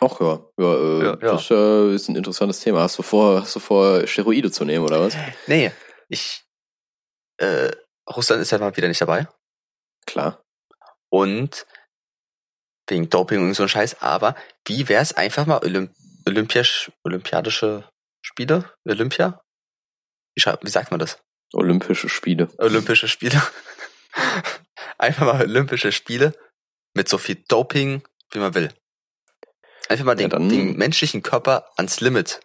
[0.00, 1.14] Ach ja, ja, äh, Ja, ja.
[1.16, 2.80] das äh, ist ein interessantes Thema.
[2.80, 5.14] Hast du vor, hast du vor, Steroide zu nehmen oder was?
[5.46, 5.70] Nee,
[6.08, 6.44] ich,
[7.36, 7.70] äh,
[8.08, 9.28] Russland ist ja mal wieder nicht dabei.
[10.06, 10.42] Klar.
[11.10, 11.66] Und
[12.88, 14.34] wegen Doping und so ein Scheiß, aber
[14.66, 15.94] wie wär's einfach mal Olymp
[16.26, 17.88] Olympisch, Olympiadische
[18.22, 18.72] Spiele?
[18.84, 19.40] Olympia?
[20.34, 21.22] Wie, wie sagt man das?
[21.52, 22.48] Olympische Spiele.
[22.58, 23.40] Olympische Spiele.
[24.98, 26.34] einfach mal Olympische Spiele
[26.94, 28.02] mit so viel Doping,
[28.32, 28.70] wie man will.
[29.88, 32.40] Einfach mal den, Ja, den menschlichen Körper ans Limit,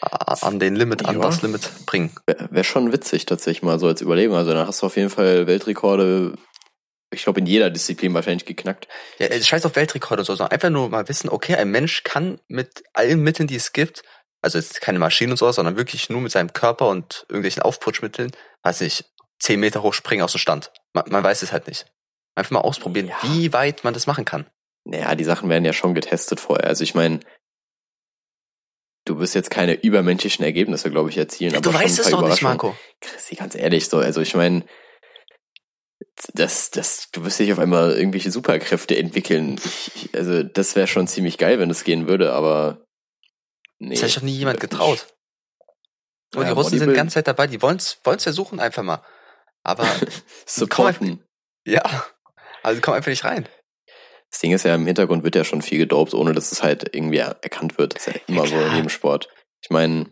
[0.00, 2.14] an den Limit, an das Limit bringen.
[2.26, 4.36] Wäre wär schon witzig tatsächlich mal so als Überlegung.
[4.36, 6.34] Also dann hast du auf jeden Fall Weltrekorde,
[7.10, 8.88] ich glaube in jeder Disziplin wahrscheinlich geknackt.
[9.18, 12.04] Ja, äh, scheiß auf Weltrekorde oder so, sondern einfach nur mal wissen, okay, ein Mensch
[12.04, 14.02] kann mit allen Mitteln, die es gibt,
[14.40, 18.30] also jetzt keine Maschinen und sowas, sondern wirklich nur mit seinem Körper und irgendwelchen Aufputschmitteln,
[18.62, 19.06] weiß nicht,
[19.40, 20.72] 10 Meter hoch springen aus dem Stand.
[20.94, 21.86] Man, man weiß es halt nicht.
[22.34, 23.18] Einfach mal ausprobieren, Ja.
[23.22, 24.46] wie weit man das machen kann.
[24.84, 26.66] Naja, die Sachen werden ja schon getestet vorher.
[26.66, 27.20] Also ich meine,
[29.04, 31.52] du wirst jetzt keine übermenschlichen Ergebnisse, glaube ich, erzielen.
[31.52, 32.42] du aber schon weißt es doch nicht.
[32.42, 32.76] Marco.
[33.00, 34.64] Christi, ganz ehrlich, so, also ich meine,
[36.34, 39.60] das, das, du wirst nicht auf einmal irgendwelche Superkräfte entwickeln.
[39.94, 42.84] Ich, also das wäre schon ziemlich geil, wenn es gehen würde, aber
[43.78, 43.90] nee.
[43.94, 45.06] Das hat sich doch nie jemand getraut.
[46.34, 49.02] Und Ja, die Russen sind die ganze Zeit dabei, die wollen's, wollen's versuchen einfach mal.
[49.68, 49.86] Aber.
[50.46, 51.22] Supporten.
[51.66, 51.82] ja,
[52.62, 53.46] also kommen einfach nicht rein.
[54.30, 56.94] Das Ding ist ja, im Hintergrund wird ja schon viel gedopt, ohne dass es halt
[56.94, 57.94] irgendwie er- erkannt wird.
[57.94, 59.28] Das ist ja immer so in jedem Sport.
[59.62, 60.06] Ich meine,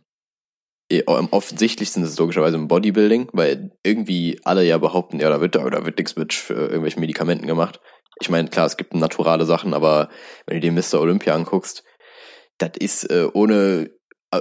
[1.06, 5.54] am offensichtlichsten ist es logischerweise im Bodybuilding, weil irgendwie alle ja behaupten, ja, da wird,
[5.54, 7.80] da wird nichts mit irgendwelchen Medikamenten gemacht.
[8.20, 10.08] Ich meine, klar, es gibt naturale Sachen, aber
[10.46, 11.00] wenn du dir Mr.
[11.00, 11.82] Olympia anguckst,
[12.58, 13.90] das ist äh, ohne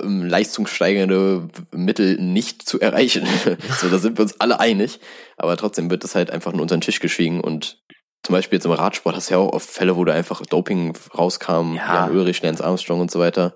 [0.04, 3.28] leistungssteigernde Mittel nicht zu erreichen.
[3.80, 5.00] so, da sind wir uns alle einig.
[5.38, 7.82] Aber trotzdem wird das halt einfach nur unter den Tisch geschwiegen und
[8.24, 10.98] zum Beispiel jetzt im Radsport hast du ja auch oft Fälle, wo da einfach Doping
[11.16, 12.08] rauskam, Ja.
[12.08, 13.54] Jan Ulrich, Lance Armstrong und so weiter.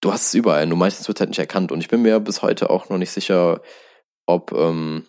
[0.00, 1.72] Du hast es überall, nur meistens wird halt nicht erkannt.
[1.72, 3.60] Und ich bin mir bis heute auch noch nicht sicher,
[4.26, 5.04] ob, ähm,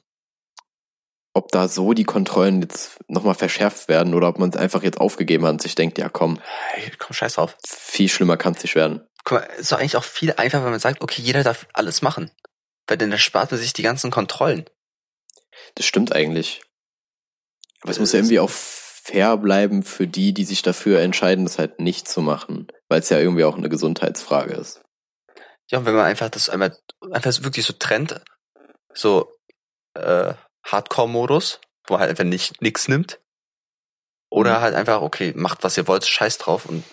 [1.33, 4.99] ob da so die Kontrollen jetzt nochmal verschärft werden oder ob man es einfach jetzt
[4.99, 6.39] aufgegeben hat und sich denkt, ja komm,
[6.73, 7.55] Hey, komm, scheiß drauf.
[7.65, 9.07] viel schlimmer kann es nicht werden.
[9.27, 12.01] Guck mal, ist doch eigentlich auch viel einfacher, wenn man sagt, okay, jeder darf alles
[12.01, 12.31] machen.
[12.87, 14.69] Weil dann erspart man sich die ganzen Kontrollen.
[15.75, 16.61] Das stimmt eigentlich.
[17.81, 21.43] Aber es Äh, muss ja irgendwie auch fair bleiben für die, die sich dafür entscheiden,
[21.43, 22.67] das halt nicht zu machen.
[22.87, 24.81] Weil es ja irgendwie auch eine Gesundheitsfrage ist.
[25.69, 26.77] Ja, und wenn man einfach das einmal
[27.11, 28.21] einfach wirklich so trennt,
[28.93, 29.35] so
[29.95, 33.19] äh, Hardcore-Modus, wo man halt einfach nicht nix nimmt,
[34.29, 34.61] oder Mhm.
[34.61, 36.85] halt einfach, okay, macht was ihr wollt, scheiß drauf und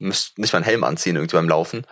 [0.00, 1.86] müsst nicht mal einen Helm anziehen irgendwie beim Laufen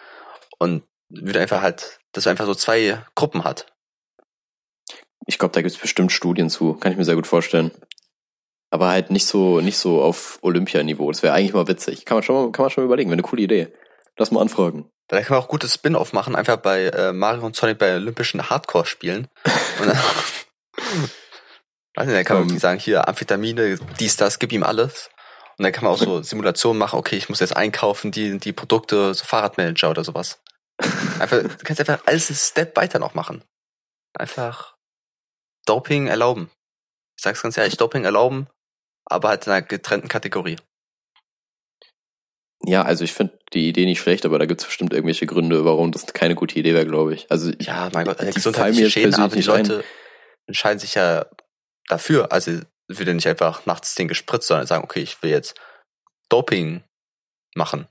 [0.59, 3.73] und wieder einfach halt, dass man einfach so zwei Gruppen hat.
[5.27, 6.75] Ich glaube, da gibt's bestimmt Studien zu.
[6.75, 7.71] Kann ich mir sehr gut vorstellen.
[8.71, 11.11] Aber halt nicht so, nicht so auf Olympianiveau.
[11.11, 12.05] Das wäre eigentlich mal witzig.
[12.05, 13.11] Kann man schon mal, kann man schon mal überlegen.
[13.11, 13.73] Wäre eine coole Idee.
[14.17, 14.91] Lass mal anfragen.
[15.09, 18.51] Da kann man auch gutes Spin-off machen, einfach bei äh, Mario und Sonic bei Olympischen
[18.51, 19.29] Hardcore-Spielen.
[19.81, 19.97] Und dann,
[21.95, 25.09] weiß nicht, dann kann man wirklich sagen, hier Amphetamine, dies, das, gib ihm alles.
[25.59, 28.53] Und dann kann man auch so Simulationen machen, okay, ich muss jetzt einkaufen, die, die
[28.53, 30.41] Produkte, so Fahrradmanager oder sowas.
[31.19, 33.43] Einfach, du kannst einfach alles einen Step weiter noch machen.
[34.17, 34.77] Einfach
[35.67, 36.51] Doping erlauben.
[37.17, 38.47] Ich sag's ganz ehrlich, Doping erlauben,
[39.05, 40.57] aber halt in einer getrennten Kategorie.
[42.65, 45.91] Ja, also ich finde die Idee nicht schlecht, aber da gibt's bestimmt irgendwelche Gründe, warum
[45.91, 47.31] das keine gute Idee wäre, glaube ich.
[47.31, 49.85] Also Ja, mein Gott, die mir gesundheitliche Schäden, aber die Leute
[50.47, 51.27] entscheiden sich ja
[51.89, 52.31] dafür.
[52.31, 55.55] Also wird ja nicht einfach nachts den gespritzt, sondern sagen, okay, ich will jetzt
[56.28, 56.82] Doping
[57.55, 57.86] machen.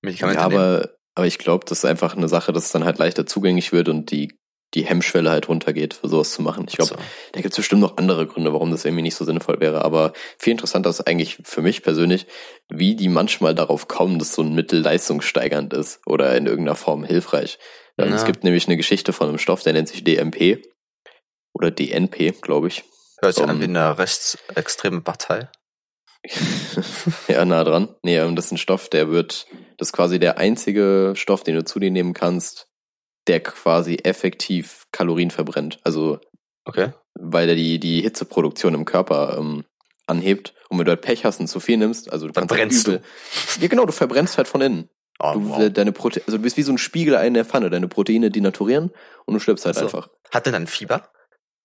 [0.00, 0.60] Medikamente ja, nehmen.
[0.60, 3.72] aber, aber ich glaube, das ist einfach eine Sache, dass es dann halt leichter zugänglich
[3.72, 4.38] wird und die,
[4.74, 6.66] die Hemmschwelle halt runtergeht, für sowas zu machen.
[6.68, 6.96] Ich glaube, So.
[7.32, 9.84] Da gibt es bestimmt noch andere Gründe, warum das irgendwie nicht so sinnvoll wäre.
[9.84, 12.26] Aber viel interessanter ist eigentlich für mich persönlich,
[12.68, 17.04] wie die manchmal darauf kommen, dass so ein Mittel leistungssteigernd ist oder in irgendeiner Form
[17.04, 17.58] hilfreich.
[17.98, 18.14] Ähm, Ja.
[18.14, 20.62] Es gibt nämlich eine Geschichte von einem Stoff, der nennt sich DMP
[21.52, 22.84] oder DNP, glaube ich.
[23.20, 25.48] Hört sich an um, wie eine rechtsextreme Partei.
[27.28, 27.94] ja, nah dran.
[28.02, 29.46] Nee, ähm, das ist ein Stoff, der wird
[29.78, 32.66] Das ist quasi der einzige Stoff, den du zu dir nehmen kannst,
[33.26, 35.78] der quasi effektiv Kalorien verbrennt.
[35.84, 36.20] Also,
[36.64, 36.92] Okay.
[37.14, 39.64] weil der die, die Hitzeproduktion im Körper ähm,
[40.06, 40.54] anhebt.
[40.68, 42.86] Und wenn du halt Pech hast und zu viel nimmst, also du Dann halt brennst
[42.86, 42.92] du.
[42.96, 43.02] übel-
[43.60, 44.90] Ja, genau, du verbrennst halt von innen.
[45.18, 45.60] Oh, Du, wow.
[45.62, 47.70] äh, deine Prote also du bist wie so ein Spiegel in der Pfanne.
[47.70, 48.90] Deine Proteine denaturieren
[49.24, 49.86] und du stirbst halt Ach so.
[49.86, 50.10] einfach.
[50.30, 51.08] Hat der dann Fieber?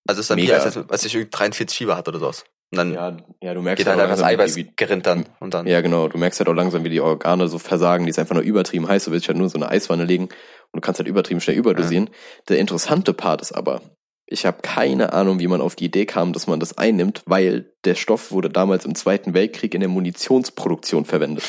[0.07, 0.57] Also ist dann Mega.
[0.57, 2.43] wie, als, als ich irgendwie 43 Fieber hatte oder sowas.
[2.71, 5.53] Und dann Ja, ja, du merkst geht halt einfach das Eiweiß wie, gerinnt dann und
[5.53, 5.67] dann.
[5.67, 6.07] Ja, genau.
[6.07, 8.05] Du merkst halt auch langsam, wie die Organe so versagen.
[8.05, 9.05] Die ist einfach nur übertrieben heiß.
[9.05, 10.31] Du willst halt nur so eine Eiswanne legen und
[10.73, 12.09] du kannst halt übertrieben schnell überdosieren.
[12.49, 13.81] Der interessante Part ist aber,
[14.25, 17.71] ich habe keine Ahnung, wie man auf die Idee kam, dass man das einnimmt, weil
[17.85, 21.43] der Stoff wurde damals im Zweiten Weltkrieg in der Munitionsproduktion verwendet.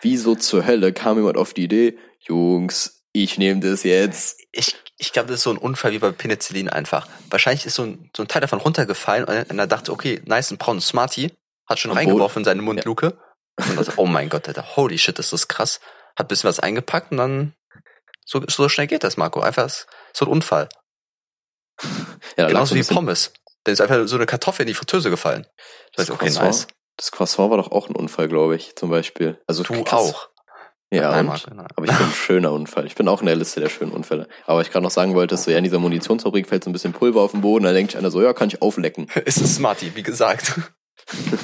[0.00, 4.40] Wieso zur Hölle kam jemand auf die Idee, Jungs, ich nehme das jetzt.
[4.52, 7.08] Ich, ich glaube, das ist so ein Unfall wie bei Penicillin einfach.
[7.30, 10.58] Wahrscheinlich ist so ein, so ein Teil davon runtergefallen und er dachte, okay, nice, ein
[10.58, 11.32] braunes Smartie,
[11.66, 13.18] hat schon Am reingeworfen in seine Mundluke.
[13.56, 15.80] Und dachte, oh mein Gott, Alter, holy shit, ist das krass.
[16.16, 17.54] Hat ein bisschen was eingepackt und dann,
[18.24, 19.40] so, so schnell geht das, Marco.
[19.40, 19.70] Einfach
[20.12, 20.68] so ein Unfall.
[22.36, 23.32] Ja, Genauso wie Pommes.
[23.64, 25.46] Dann ist einfach so eine Kartoffel in die Fritteuse gefallen.
[25.94, 26.66] Das okay, Croissant, nice.
[26.96, 29.40] das Croissant war doch auch ein Unfall, glaube ich, zum Beispiel.
[29.46, 30.28] Also Du auch.
[30.92, 31.28] Ja, nein.
[31.28, 31.44] aber ich
[31.76, 32.86] bin ein schöner Unfall.
[32.86, 34.28] Ich bin auch in der Liste der schönen Unfälle.
[34.46, 36.72] Aber ich gerade noch sagen wollte, dass so ja in dieser Munitionsfabrik fällt so ein
[36.72, 39.08] bisschen Pulver auf den Boden, da denkt sich einer so, ja, kann ich auflecken.
[39.24, 40.60] Ist ein Smartie, wie gesagt.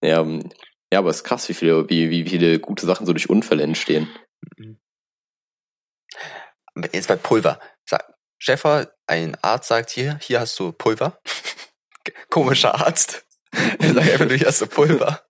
[0.00, 0.48] Ja, ähm,
[0.92, 3.62] ja, aber es ist krass, wie viele, wie, wie viele gute Sachen so durch Unfälle
[3.62, 4.08] entstehen.
[6.74, 7.60] Aber Jetzt bei Pulver.
[7.84, 11.20] Sag, Stefan, ein Arzt sagt hier, hier hast du Pulver.
[12.30, 13.26] Komischer Arzt.
[13.80, 15.22] Er sagt einfach, hier hast du Pulver.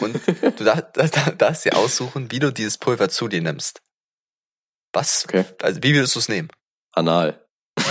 [0.00, 0.20] Und
[0.58, 3.82] du darfst, darfst, darfst dir aussuchen, wie du dieses Pulver zu dir nimmst.
[4.92, 5.24] Was?
[5.24, 5.44] Okay.
[5.62, 6.48] Also, wie würdest du es nehmen?
[6.92, 7.44] Anal.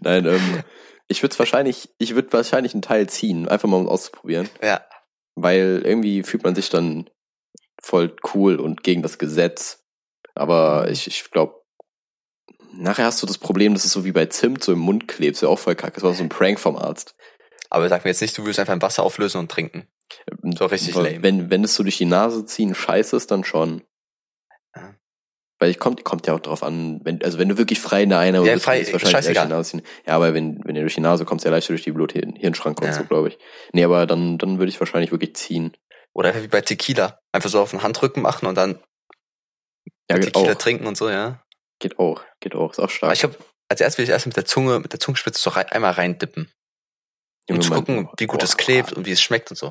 [0.00, 0.62] Nein, ähm,
[1.08, 4.48] ich würde wahrscheinlich, ich würde wahrscheinlich einen Teil ziehen, einfach mal um auszuprobieren.
[4.62, 4.84] Ja.
[5.34, 7.08] Weil irgendwie fühlt man sich dann
[7.80, 9.84] voll cool und gegen das Gesetz.
[10.34, 11.62] Aber ich, ich glaube,
[12.72, 15.36] nachher hast du das Problem, dass es so wie bei Zimt so im Mund klebt.
[15.36, 15.94] Ist ja auch voll kacke.
[15.94, 17.14] Das war so ein Prank vom Arzt.
[17.74, 19.88] Aber sag mir jetzt nicht, du würdest einfach im Wasser auflösen und trinken.
[20.56, 21.22] So richtig Aber lame.
[21.22, 23.82] Wenn, wenn es so durch die Nase ziehen scheiße ist, dann schon.
[24.76, 24.94] Ja.
[25.58, 28.10] Weil ich kommt, kommt ja auch drauf an, wenn, also wenn du wirklich frei in
[28.10, 29.82] der Einer Ja, bist, frei, ist wahrscheinlich erst die Nase ziehen.
[30.06, 32.82] Ja, aber wenn, wenn ihr durch die Nase kommst, ja leichter durch die Blut Hirnschranke
[32.84, 32.92] und Ja.
[32.92, 33.38] so, glaube ich.
[33.72, 35.74] Nee, aber dann, dann würde ich wahrscheinlich wirklich ziehen.
[36.12, 37.18] Oder einfach wie bei Tequila.
[37.32, 38.80] Einfach so auf den Handrücken machen und dann
[40.10, 40.58] Ja, Tequila auch.
[40.58, 41.42] trinken und so, ja.
[41.78, 42.22] Geht auch.
[42.40, 42.72] Geht auch.
[42.72, 43.14] Ist auch Aber stark.
[43.14, 43.36] ich glaube,
[43.70, 46.52] als erstes will ich erst mit der Zunge, mit der Zungenspitze so rein, einmal reindippen.
[47.48, 48.44] Um zu gucken, wie gut Boah.
[48.44, 49.70] es klebt und wie es schmeckt und so.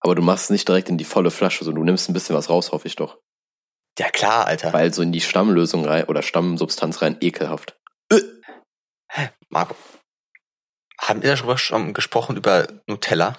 [0.00, 2.36] Aber du machst es nicht direkt in die volle Flasche, sondern du nimmst ein bisschen
[2.36, 3.18] was raus, hoffe ich doch.
[3.98, 4.72] Ja klar, Alter.
[4.72, 7.78] Weil so in die Stammlösung rein oder Stammsubstanz rein ekelhaft.
[9.48, 9.74] Marco,
[11.00, 13.38] haben wir darüber schon gesprochen über Nutella?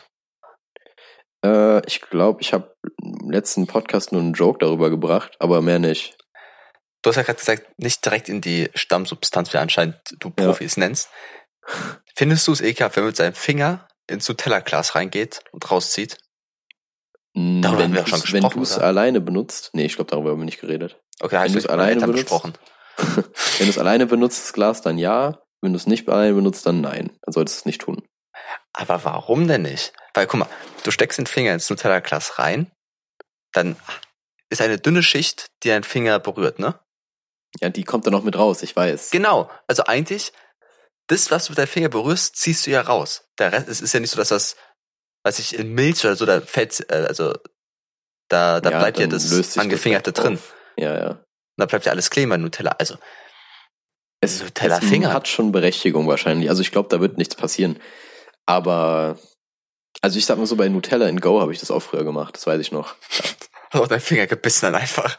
[1.45, 5.79] Äh, ich glaube, ich habe im letzten Podcast nur einen Joke darüber gebracht, aber mehr
[5.79, 6.17] nicht.
[7.03, 10.45] Du hast ja gerade gesagt, nicht direkt in die Stammsubstanz, wie anscheinend du Ja.
[10.45, 11.09] Profis nennst.
[12.17, 16.17] Findest du es ekelhaft, wenn man mit seinem Finger ins Nutella-Glas reingeht und rauszieht?
[17.35, 20.09] Darüber haben wir auch schon du's- Wenn gesprochen, du es alleine benutzt, nee, ich glaube,
[20.09, 20.99] darüber haben wir nicht geredet.
[21.19, 22.23] Okay, Wenn mit meinen alleine benutzt?
[22.23, 22.53] besprochen.
[22.97, 25.39] Wenn du es alleine benutzt, das Glas, dann ja.
[25.61, 27.15] Wenn du es nicht alleine benutzt, dann nein.
[27.21, 28.01] Dann solltest du es nicht tun.
[28.73, 29.93] Aber warum denn nicht?
[30.15, 30.49] Weil, guck mal,
[30.83, 32.71] du steckst den Finger ins Nutella-Glas rein,
[33.53, 33.75] dann
[34.49, 36.79] ist eine dünne Schicht, die deinen Finger berührt, ne?
[37.61, 39.11] Ja, die kommt dann noch mit raus, ich weiß.
[39.11, 39.49] Genau.
[39.67, 40.33] Also eigentlich,
[41.07, 43.25] das, was du mit deinem Finger berührst, ziehst du ja raus.
[43.39, 44.55] Der Rest, es ist ja nicht so, dass das,
[45.23, 47.33] weiß ich, in Milch oder so, da fällt, äh, also,
[48.29, 50.33] da, da Ja, bleibt ja das Angefingerte das drin.
[50.35, 50.53] auf.
[50.77, 51.23] Ja, ja.
[51.57, 52.71] Da bleibt ja alles kleben bei Nutella.
[52.77, 52.97] Also,
[54.21, 55.13] Es, Nutella es Finger.
[55.13, 56.49] hat schon Berechtigung wahrscheinlich.
[56.49, 57.79] Also ich glaube, da wird nichts passieren.
[58.45, 59.17] Aber,
[60.01, 62.35] also ich sag mal so, bei Nutella in Go habe ich das auch früher gemacht,
[62.35, 62.95] das weiß ich noch.
[63.71, 65.17] hast auf deinen Finger gebissen dann einfach.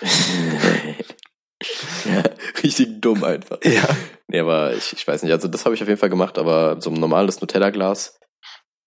[2.62, 3.58] richtig dumm einfach.
[3.64, 3.88] Ja.
[4.28, 6.80] Nee, aber ich, ich weiß nicht, also das habe ich auf jeden Fall gemacht, aber
[6.80, 8.18] so ein normales Nutella-Glas,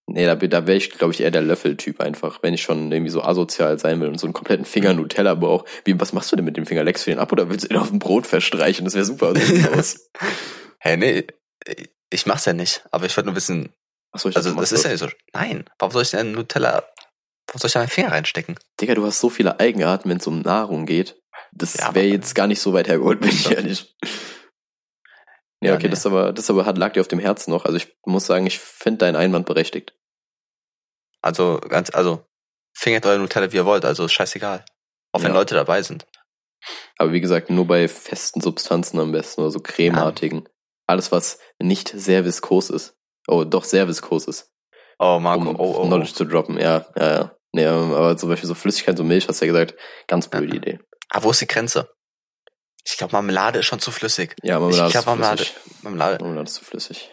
[0.08, 3.12] nee, da, da wäre ich, glaube ich, eher der Löffeltyp einfach, wenn ich schon irgendwie
[3.12, 5.66] so asozial sein will und so einen kompletten Finger Nutella brauche.
[5.86, 6.84] Wie, was machst du denn mit dem Finger?
[6.84, 8.86] Leckst du den ab oder willst du den auf dem Brot verstreichen?
[8.86, 9.34] Das wäre super
[9.78, 10.10] aus.
[10.80, 11.28] Hä, nee,
[12.10, 13.74] ich mach's ja nicht, aber ich wollte nur wissen,
[14.14, 16.84] Achso, ich also, das ist ja nicht so, nein, warum soll ich denn Nutella,
[17.48, 18.60] warum soll ich da meinen Finger reinstecken?
[18.80, 21.20] Digga, du hast so viele Eigenarten, wenn es um Nahrung geht.
[21.56, 23.96] Das Ja, wäre jetzt gar nicht so weit hergeholt, bin ich ehrlich.
[25.62, 25.90] Ja, Ja, okay, nee.
[25.92, 27.66] das aber, das aber hat, lag dir auf dem Herzen noch.
[27.66, 29.94] Also ich muss sagen, ich finde deinen Einwand berechtigt.
[31.22, 32.26] Also, ganz, also,
[32.76, 34.66] fingert eure Nutella, wie ihr wollt, also scheißegal.
[35.14, 35.38] Auch wenn Ja.
[35.38, 36.06] Leute dabei sind.
[36.98, 40.50] Aber wie gesagt, nur bei festen Substanzen am besten oder so cremeartigen.
[40.86, 42.98] Alles, was nicht sehr viskos ist.
[43.28, 44.52] Oh, doch sehr viskos ist.
[45.00, 45.86] Oh, Marco, um oh, oh, oh.
[45.88, 46.58] Knowledge zu droppen.
[46.60, 47.38] Ja, ja, ja.
[47.54, 49.76] Nee, aber zum Beispiel so Flüssigkeit, so Milch, hast du ja gesagt,
[50.08, 50.56] ganz blöde Ja.
[50.56, 50.80] Idee.
[51.14, 51.90] Aber wo ist die Grenze?
[52.86, 54.36] Ich glaube, Marmelade ist schon zu flüssig.
[54.44, 55.84] Ja, Ich Marmelade ist zu Marmelade, flüssig.
[55.84, 56.24] Marmelade.
[56.24, 57.10] Marmelade ist zu flüssig.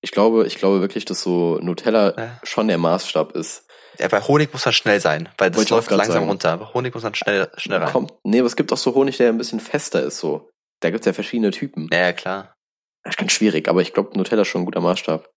[0.00, 2.40] Ich glaube, ich glaube wirklich, dass so Nutella Ja.
[2.44, 3.66] schon der Maßstab ist.
[3.98, 6.28] Ja, bei Honig muss man schnell sein, weil das Wollte läuft langsam sagen.
[6.28, 6.52] runter.
[6.52, 7.92] Aber Honig muss man schnell, schnell rein.
[7.92, 10.48] Kommt, nee, aber es gibt auch so Honig, der ein bisschen fester ist, so.
[10.80, 11.88] Da gibt's ja verschiedene Typen.
[11.92, 12.54] Ja, ja, klar.
[13.02, 15.28] Das ist ganz schwierig, aber ich glaube, Nutella ist schon ein guter Maßstab.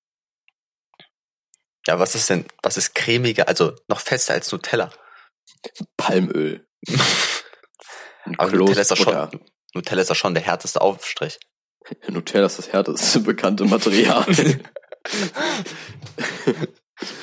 [1.87, 4.91] Ja, was ist denn, was ist cremiger, also noch fester als Nutella?
[5.97, 6.67] Palmöl.
[8.38, 9.41] Aber Nutella ist schon,
[9.73, 11.39] Nutella ist doch schon der härteste Aufstrich.
[12.07, 14.25] Nutella ist das härteste bekannte Material.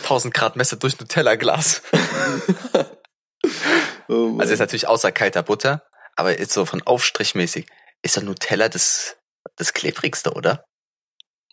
[0.03, 1.83] 1000 Grad Messe durch Nutella-Glas.
[4.11, 4.39] Oh.
[4.39, 5.83] Also ist natürlich außer kalter Butter,
[6.17, 7.67] aber jetzt so von Aufstrichmäßig
[8.03, 9.19] ist doch Nutella das,
[9.57, 10.65] das klebrigste, oder?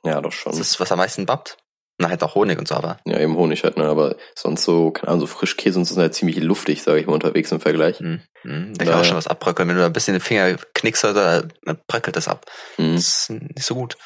[0.04, 0.54] ja, doch schon.
[0.54, 1.58] Das ist, was am meisten bappt.
[1.98, 2.98] Na, halt auch Honig und so, aber.
[3.06, 3.86] Ja, eben Honig halt, ne?
[3.86, 7.08] Aber sonst so, keine Ahnung, so Frischkäse und so sind halt ziemlich luftig, sage ich
[7.08, 8.00] mal, unterwegs im Vergleich.
[8.00, 9.70] Hm, hm, da kann auch schon was abbröckeln.
[9.70, 12.46] Wenn du da ein bisschen den Finger knickst, oder, dann bröckelt das ab.
[12.78, 12.96] Mhm.
[12.96, 13.98] Das ist nicht so gut.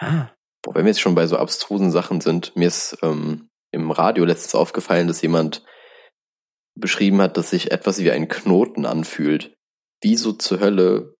[0.00, 0.32] Ja.
[0.62, 4.24] Boah, wenn wir jetzt schon bei so abstrusen Sachen sind, mir ist ähm, im Radio
[4.24, 5.64] letztens aufgefallen, dass jemand
[6.78, 9.56] beschrieben hat, dass sich etwas wie ein Knoten anfühlt.
[10.00, 11.14] Wieso zur Hölle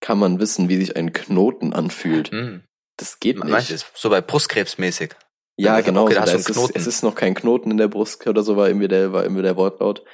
[0.00, 2.30] kann man wissen, wie sich ein Knoten anfühlt?
[2.30, 2.64] Hm.
[2.96, 3.70] Das geht du, nicht.
[3.70, 5.14] ist so bei Brustkrebs mäßig?
[5.56, 6.04] Ja, Ja, genau.
[6.04, 8.56] okay, so, da es, ist, es ist noch kein Knoten in der Brust oder so,
[8.56, 10.04] war irgendwie der, war irgendwie der Wortlaut.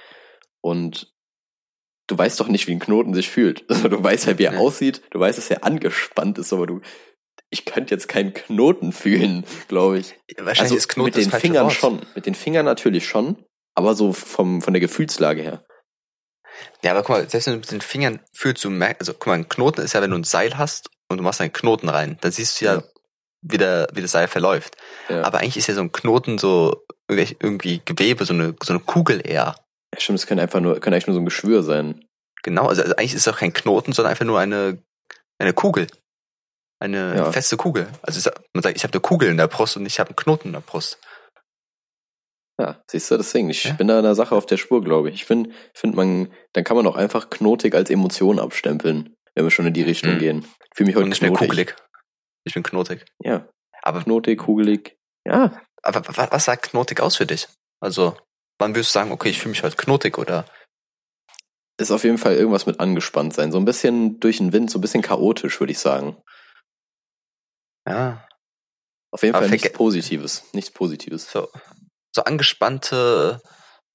[0.61, 1.13] Und
[2.09, 3.65] du weißt doch nicht, wie ein Knoten sich fühlt.
[3.71, 4.59] Also, du weißt halt, wie er Ja.
[4.59, 5.03] aussieht.
[5.11, 6.81] Du weißt, dass er angespannt ist, aber du,
[7.51, 10.15] ich könnte jetzt keinen Knoten fühlen, glaube ich.
[10.37, 11.75] Wahrscheinlich Also ist Knoten mit den Fingern Wort.
[11.75, 12.01] schon.
[12.15, 13.45] Mit den Fingern natürlich schon.
[13.75, 15.65] Aber so vom, von der Gefühlslage her.
[16.83, 19.27] Ja, aber guck mal, selbst wenn du mit den Fingern fühlst, du merkst, also guck
[19.29, 21.89] mal, ein Knoten ist ja, wenn du ein Seil hast und du machst einen Knoten
[21.89, 22.83] rein, dann siehst du ja, Ja.
[23.41, 24.77] Wie, der, wie das Seil verläuft.
[25.09, 25.23] Ja.
[25.23, 29.25] Aber eigentlich ist ja so ein Knoten so irgendwie Gewebe, so eine, so eine Kugel
[29.25, 29.55] eher.
[29.95, 32.05] ja, stimmt, es könnte einfach nur, könnte eigentlich nur so ein Geschwür sein.
[32.43, 34.83] Genau, also, also eigentlich ist es auch kein Knoten, sondern einfach nur eine,
[35.39, 35.87] eine Kugel.
[36.81, 37.33] Eine Ja.
[37.33, 37.89] feste Kugel.
[38.03, 40.49] Also man sagt, ich habe eine Kugel in der Brust und ich habe einen Knoten
[40.49, 40.99] in der Brust.
[42.61, 43.51] Ja, siehst du, deswegen.
[43.51, 43.73] Ich Ja.
[43.75, 45.15] bin da einer Sache auf der Spur, glaube ich.
[45.17, 49.51] Ich finde, find man, dann kann man auch einfach knotig als Emotion abstempeln, wenn wir
[49.51, 50.19] schon in die Richtung Mhm.
[50.19, 50.47] gehen.
[50.75, 51.39] Fühle mich heute Und knotig.
[51.39, 51.77] kugelig.
[52.45, 53.05] Ich bin knotig.
[53.23, 53.49] Ja,
[53.83, 54.97] Aber, knotig, kugelig.
[55.27, 57.49] Ja, aber wa- was sagt knotig aus für dich?
[57.81, 58.17] Also,
[58.59, 60.45] wann würdest du sagen, okay, ich fühle mich heute knotig oder?
[61.81, 63.53] ist auf jeden Fall irgendwas mit angespannt sein.
[63.53, 66.21] So ein bisschen durch den Wind, so ein bisschen chaotisch, würde ich sagen.
[67.87, 68.27] Ja,
[69.13, 70.45] Auf jeden Aber Fall nichts Positives.
[70.53, 71.31] Nichts Positives.
[71.31, 71.49] so,
[72.15, 73.41] so angespannte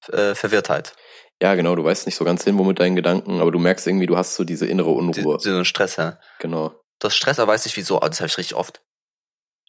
[0.08, 0.96] äh, Verwirrtheit.
[1.42, 3.86] Ja, genau, du weißt nicht so ganz hin, wo mit deinen Gedanken, aber du merkst
[3.86, 5.38] irgendwie, du hast so diese innere Unruhe.
[5.40, 6.18] so ein Stress, ja.
[6.38, 6.74] Genau.
[7.00, 8.82] Das Stress, aber weiß nicht wieso, aber das habe ich richtig oft.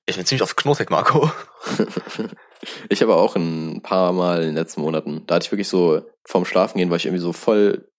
[0.06, 1.32] Ich bin ziemlich oft knotig, Marco.
[2.90, 6.04] ich habe auch ein paar Mal in den letzten Monaten, da hatte ich wirklich so,
[6.26, 7.90] vorm Schlafen gehen, war ich irgendwie so voll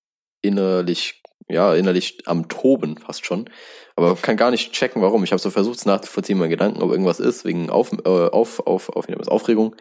[0.43, 3.51] innerlich, ja, innerlich am Toben fast schon.
[3.97, 5.25] Aber kann gar nicht checken, warum.
[5.25, 8.61] Ich habe so versucht, es nachzuvollziehen, meinen Gedanken, ob irgendwas ist, wegen auf, äh, auf,
[8.61, 9.75] auf, auf, auf Aufregung.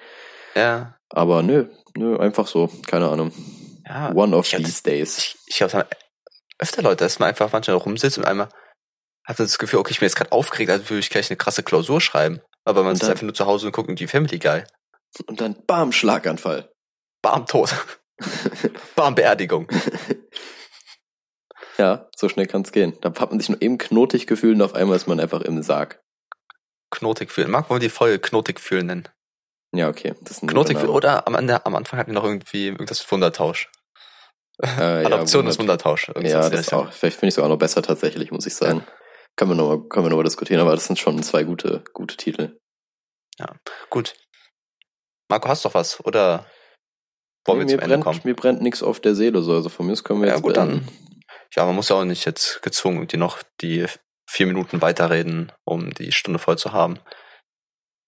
[0.55, 1.65] Ja, Aber nö,
[1.95, 3.31] nö, einfach so, keine Ahnung.
[3.85, 4.11] Ja.
[4.13, 5.17] One of these days.
[5.17, 5.87] ich, ich habe
[6.57, 8.49] öfter Leute, dass man einfach manchmal rumsitzt und einmal
[9.25, 11.37] hat man das Gefühl, okay, ich bin jetzt gerade aufgeregt, also würde ich gleich eine
[11.37, 12.41] krasse Klausur schreiben.
[12.63, 14.63] Aber man sitzt einfach nur zu Hause und guckt irgendwie Family Guy.
[15.27, 16.71] Und dann bam, Schlaganfall.
[17.21, 17.73] Bam, tot.
[18.95, 19.67] Bam, Beerdigung.
[21.77, 22.97] Ja, so schnell kann's gehen.
[23.01, 25.61] Da hat man sich nur eben knotig gefühlt und auf einmal ist man einfach im
[25.61, 26.01] Sarg.
[26.89, 27.51] Knotig fühlen.
[27.51, 29.09] Mag man die Folge Knotig fühlen nennen.
[29.73, 30.13] Ja, okay.
[30.21, 33.09] Das ist ein Knotig fühlen oder am, Ende, am Anfang hatten wir noch irgendwie irgendwas
[33.11, 33.69] Wundertausch.
[34.63, 36.11] Äh, ja, Adoption ist Wundert- Wundertausch.
[36.21, 36.91] Ja, das auch.
[36.91, 38.85] Vielleicht finde ich sogar noch besser tatsächlich, muss ich sagen.
[39.35, 42.15] Können wir nochmal, können wir noch mal diskutieren, aber das sind schon zwei gute, gute
[42.15, 42.57] Titel.
[43.89, 44.15] Gut.
[45.29, 45.99] Marco, hast du doch was?
[46.05, 46.45] Oder
[47.45, 48.21] wollen wir Nee, zum mir, Ende brennt, kommen?
[48.23, 49.53] mir brennt nichts auf der Seele, so.
[49.53, 50.87] Also von mir aus können wir Ja, jetzt gut, beenden.
[51.53, 53.85] Ja, man muss ja auch nicht jetzt gezwungen, irgendwie noch die
[54.29, 56.93] vier Minuten weiterreden, um die Stunde voll zu haben.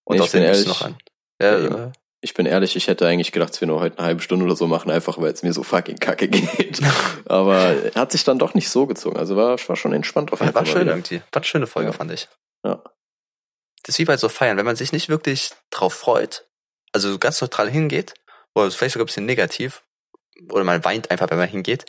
[0.06, 0.68] Und Nee, ich außerdem ehrlich.
[0.68, 0.98] noch ein.
[1.42, 1.76] Ja, Ja, eben.
[1.76, 1.92] äh,
[2.22, 4.56] Ich bin ehrlich, ich hätte eigentlich gedacht, dass wir nur heute eine halbe Stunde oder
[4.56, 6.80] so machen, einfach weil es mir so fucking kacke geht.
[7.26, 9.18] Aber hat sich dann doch nicht so gezogen.
[9.18, 10.98] Also war, war schon entspannt auf war, jeden war Fall schön mal wieder.
[10.98, 11.22] irgendwie.
[11.32, 11.94] War eine schöne Folge, Ja.
[11.94, 12.28] fand ich.
[12.66, 12.84] Ja.
[13.84, 16.48] Das ist wie bei so Feiern, wenn man sich nicht wirklich drauf freut,
[16.92, 18.16] also so ganz neutral hingeht,
[18.56, 19.84] oder vielleicht sogar ein bisschen negativ,
[20.52, 21.86] oder man weint einfach, wenn man hingeht,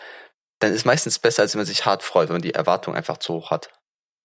[0.60, 3.16] dann ist meistens besser, als wenn man sich hart freut, wenn man die Erwartung einfach
[3.16, 3.70] zu hoch hat.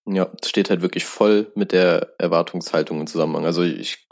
[0.06, 3.45] Ja, es steht halt wirklich voll mit der Erwartungshaltung im Zusammenhang.
[3.45, 4.06] Also ich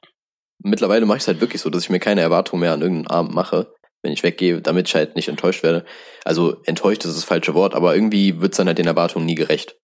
[0.64, 3.08] mittlerweile mache ich es halt wirklich so, dass ich mir keine Erwartung mehr an irgendeinen
[3.16, 5.86] Abend mache, wenn ich weggehe, damit ich halt nicht enttäuscht werde.
[6.24, 9.78] Also enttäuscht ist das falsche Wort, aber irgendwie wird's dann halt den Erwartungen nie gerecht.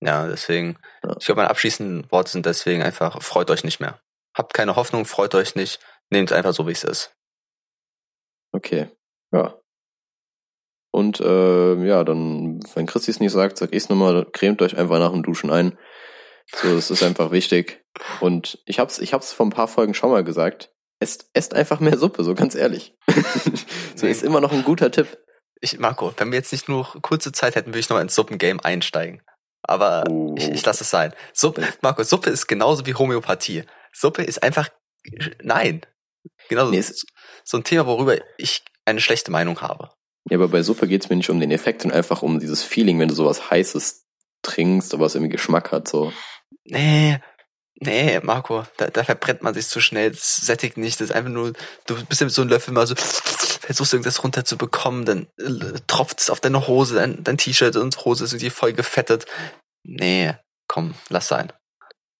[0.00, 1.14] Ja, deswegen, Ja.
[1.18, 4.00] ich glaube, meine abschließenden Worte sind deswegen einfach, freut euch nicht mehr.
[4.36, 5.78] Habt keine Hoffnung, freut euch nicht.
[6.10, 7.14] Nehmt einfach so, wie es ist.
[8.52, 8.90] Okay,
[9.32, 9.58] ja.
[10.94, 14.98] Und äh, ja, dann, wenn Christi es nicht sagt, sag ich's nochmal, cremt euch einfach
[14.98, 15.78] nach dem Duschen ein.
[16.54, 17.81] So, das ist einfach wichtig.
[18.20, 20.70] Und ich hab's, ich hab's vor ein paar Folgen schon mal gesagt.
[21.00, 22.94] Esst, esst einfach mehr Suppe, so ganz ehrlich.
[23.96, 25.18] so ist immer noch ein guter Tipp.
[25.60, 28.64] Ich, Marco, wenn wir jetzt nicht nur kurze Zeit hätten, würde ich nochmal ins Suppengame
[28.64, 29.22] einsteigen.
[29.62, 30.34] Aber Oh.
[30.36, 31.14] ich, ich lasse es sein.
[31.32, 33.64] Suppe, Marco, Suppe ist genauso wie Homöopathie.
[33.92, 34.68] Suppe ist einfach,
[35.42, 35.82] nein.
[36.48, 36.84] Genauso, Nee,
[37.44, 39.90] so ein Thema, worüber ich eine schlechte Meinung habe.
[40.30, 42.98] Ja, aber bei Suppe geht's mir nicht um den Effekt, sondern einfach um dieses Feeling,
[43.00, 44.04] wenn du sowas Heißes
[44.42, 46.12] trinkst, aber es irgendwie Geschmack hat, so.
[46.64, 47.18] Nee,
[47.84, 51.30] nee, Marco, da, da verbrennt man sich zu schnell, das sättigt nicht, das ist einfach
[51.30, 51.52] nur,
[51.86, 56.30] du bist mit so einem Löffel mal so, versuchst irgendwas runterzubekommen, dann äh, tropft es
[56.30, 59.26] auf deine Hose, dein, dein T-Shirt und Hose ist irgendwie voll gefettet.
[59.84, 60.34] Nee,
[60.68, 61.52] komm, lass sein.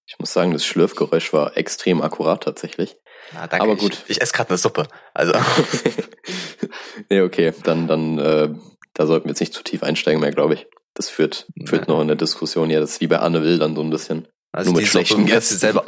[0.07, 2.97] Ich muss sagen, das Schlürfgeräusch war extrem akkurat tatsächlich.
[3.33, 4.05] Na, danke, Aber ich- gut.
[4.09, 4.89] Ich, esse gerade eine Suppe.
[5.15, 5.33] Also,
[7.09, 8.55] nee, okay, dann, dann, äh,
[8.95, 10.67] da sollten wir jetzt nicht zu tief einsteigen mehr, glaube ich.
[10.95, 13.75] Das führt, führt noch in der Diskussion, ja, das ist wie bei Anne Will dann
[13.75, 14.29] so ein bisschen.
[14.53, 15.59] Also Nur mit die Suppe schlechten kannst du Gästen.
[15.59, 15.85] selber,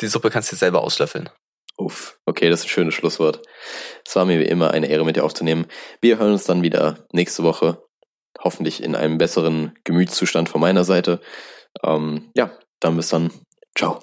[0.00, 1.30] die Suppe kannst du selber auslöffeln.
[1.76, 3.42] Uff, okay, das ist ein schönes Schlusswort.
[4.06, 5.66] Es war mir wie immer eine Ehre, mit dir aufzunehmen.
[6.00, 7.82] Wir hören uns dann wieder nächste Woche.
[8.38, 11.20] Hoffentlich in einem besseren Gemütszustand von meiner Seite.
[11.82, 13.32] Ähm, ja, dann bis dann.
[13.76, 14.00] Ciao.